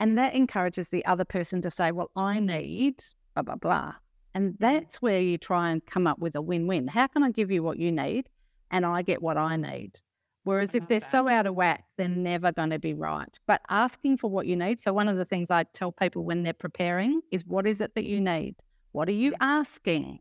And 0.00 0.16
that 0.18 0.34
encourages 0.34 0.90
the 0.90 1.04
other 1.06 1.24
person 1.24 1.60
to 1.62 1.70
say, 1.70 1.90
well, 1.90 2.10
I 2.16 2.40
need 2.40 3.02
blah, 3.34 3.42
blah, 3.42 3.56
blah. 3.56 3.94
And 4.34 4.54
mm. 4.54 4.56
that's 4.58 5.00
where 5.02 5.20
you 5.20 5.38
try 5.38 5.70
and 5.70 5.84
come 5.84 6.06
up 6.06 6.18
with 6.18 6.34
a 6.36 6.42
win 6.42 6.66
win. 6.66 6.88
How 6.88 7.06
can 7.06 7.22
I 7.22 7.30
give 7.30 7.50
you 7.50 7.62
what 7.62 7.78
you 7.78 7.92
need 7.92 8.28
and 8.70 8.84
I 8.84 9.02
get 9.02 9.22
what 9.22 9.36
I 9.36 9.56
need? 9.56 10.00
Whereas 10.44 10.76
if 10.76 10.86
they're 10.86 11.00
that. 11.00 11.10
so 11.10 11.28
out 11.28 11.46
of 11.46 11.56
whack, 11.56 11.84
they're 11.96 12.08
never 12.08 12.52
going 12.52 12.70
to 12.70 12.78
be 12.78 12.94
right. 12.94 13.36
But 13.48 13.62
asking 13.68 14.18
for 14.18 14.30
what 14.30 14.46
you 14.46 14.54
need. 14.54 14.78
So, 14.78 14.92
one 14.92 15.08
of 15.08 15.16
the 15.16 15.24
things 15.24 15.50
I 15.50 15.64
tell 15.64 15.90
people 15.90 16.22
when 16.22 16.44
they're 16.44 16.52
preparing 16.52 17.20
is 17.32 17.44
what 17.44 17.66
is 17.66 17.80
it 17.80 17.96
that 17.96 18.04
you 18.04 18.20
need? 18.20 18.54
What 18.92 19.08
are 19.08 19.12
you 19.12 19.34
asking? 19.40 20.20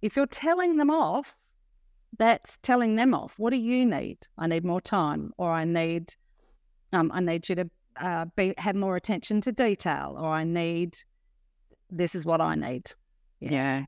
If 0.00 0.16
you're 0.16 0.26
telling 0.26 0.78
them 0.78 0.90
off, 0.90 1.36
that's 2.18 2.58
telling 2.62 2.96
them 2.96 3.14
off. 3.14 3.38
What 3.38 3.50
do 3.50 3.56
you 3.56 3.86
need? 3.86 4.18
I 4.36 4.46
need 4.46 4.64
more 4.64 4.80
time, 4.80 5.32
or 5.38 5.50
I 5.50 5.64
need, 5.64 6.14
um, 6.92 7.10
I 7.14 7.20
need 7.20 7.48
you 7.48 7.54
to 7.54 7.70
uh, 7.96 8.26
be 8.36 8.54
have 8.58 8.76
more 8.76 8.96
attention 8.96 9.40
to 9.42 9.52
detail, 9.52 10.16
or 10.18 10.28
I 10.28 10.44
need, 10.44 10.98
this 11.90 12.14
is 12.14 12.26
what 12.26 12.40
I 12.40 12.54
need. 12.54 12.92
Yeah. 13.40 13.50
Yeah. 13.52 13.84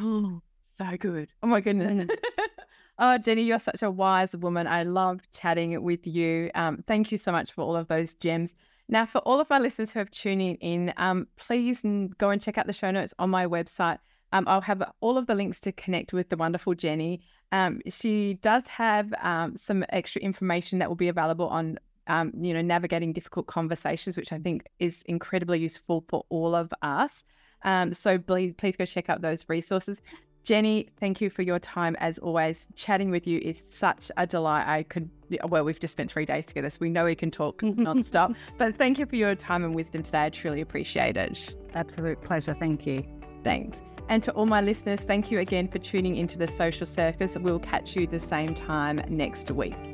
Oh, 0.00 0.40
so 0.76 0.96
good. 0.96 1.30
Oh 1.42 1.46
my 1.46 1.60
goodness. 1.60 2.08
oh, 2.98 3.18
Jenny, 3.18 3.42
you're 3.42 3.58
such 3.58 3.82
a 3.82 3.90
wise 3.90 4.36
woman. 4.36 4.66
I 4.66 4.84
love 4.84 5.20
chatting 5.32 5.80
with 5.82 6.06
you. 6.06 6.50
Um, 6.54 6.84
thank 6.86 7.12
you 7.12 7.18
so 7.18 7.32
much 7.32 7.52
for 7.52 7.62
all 7.62 7.76
of 7.76 7.88
those 7.88 8.14
gems. 8.14 8.54
Now, 8.88 9.06
for 9.06 9.18
all 9.18 9.40
of 9.40 9.50
our 9.50 9.60
listeners 9.60 9.90
who 9.90 9.98
have 9.98 10.10
tuning 10.10 10.56
in, 10.56 10.92
um, 10.98 11.26
please 11.36 11.82
go 12.18 12.30
and 12.30 12.40
check 12.40 12.58
out 12.58 12.66
the 12.66 12.72
show 12.72 12.90
notes 12.90 13.14
on 13.18 13.30
my 13.30 13.46
website. 13.46 13.98
Um, 14.34 14.44
I'll 14.48 14.60
have 14.62 14.82
all 15.00 15.16
of 15.16 15.26
the 15.26 15.34
links 15.36 15.60
to 15.60 15.72
connect 15.72 16.12
with 16.12 16.28
the 16.28 16.36
wonderful 16.36 16.74
Jenny. 16.74 17.20
Um, 17.52 17.80
she 17.86 18.34
does 18.42 18.66
have 18.66 19.14
um, 19.22 19.54
some 19.56 19.84
extra 19.90 20.20
information 20.20 20.80
that 20.80 20.88
will 20.88 20.96
be 20.96 21.06
available 21.06 21.46
on, 21.46 21.78
um, 22.08 22.32
you 22.38 22.52
know, 22.52 22.60
navigating 22.60 23.12
difficult 23.12 23.46
conversations, 23.46 24.16
which 24.16 24.32
I 24.32 24.38
think 24.38 24.66
is 24.80 25.02
incredibly 25.06 25.60
useful 25.60 26.04
for 26.08 26.24
all 26.30 26.56
of 26.56 26.74
us. 26.82 27.24
Um, 27.62 27.92
so 27.92 28.18
please, 28.18 28.54
please 28.54 28.76
go 28.76 28.84
check 28.84 29.08
out 29.08 29.22
those 29.22 29.44
resources. 29.48 30.02
Jenny, 30.42 30.88
thank 30.98 31.20
you 31.20 31.30
for 31.30 31.42
your 31.42 31.60
time 31.60 31.96
as 32.00 32.18
always. 32.18 32.68
Chatting 32.74 33.12
with 33.12 33.28
you 33.28 33.38
is 33.38 33.62
such 33.70 34.10
a 34.16 34.26
delight. 34.26 34.66
I 34.66 34.82
could, 34.82 35.08
well, 35.46 35.64
we've 35.64 35.78
just 35.78 35.92
spent 35.92 36.10
three 36.10 36.26
days 36.26 36.44
together, 36.44 36.68
so 36.70 36.78
we 36.80 36.90
know 36.90 37.04
we 37.04 37.14
can 37.14 37.30
talk 37.30 37.62
nonstop. 37.62 38.34
But 38.58 38.76
thank 38.76 38.98
you 38.98 39.06
for 39.06 39.14
your 39.14 39.36
time 39.36 39.62
and 39.62 39.76
wisdom 39.76 40.02
today. 40.02 40.24
I 40.24 40.30
truly 40.30 40.60
appreciate 40.60 41.16
it. 41.16 41.54
Absolute 41.72 42.20
pleasure. 42.20 42.56
Thank 42.58 42.84
you. 42.84 43.04
Thanks. 43.44 43.80
And 44.08 44.22
to 44.24 44.32
all 44.32 44.46
my 44.46 44.60
listeners, 44.60 45.00
thank 45.00 45.30
you 45.30 45.38
again 45.38 45.68
for 45.68 45.78
tuning 45.78 46.16
into 46.16 46.38
the 46.38 46.48
Social 46.48 46.86
Circus. 46.86 47.36
We'll 47.38 47.58
catch 47.58 47.96
you 47.96 48.06
the 48.06 48.20
same 48.20 48.54
time 48.54 49.02
next 49.08 49.50
week. 49.50 49.93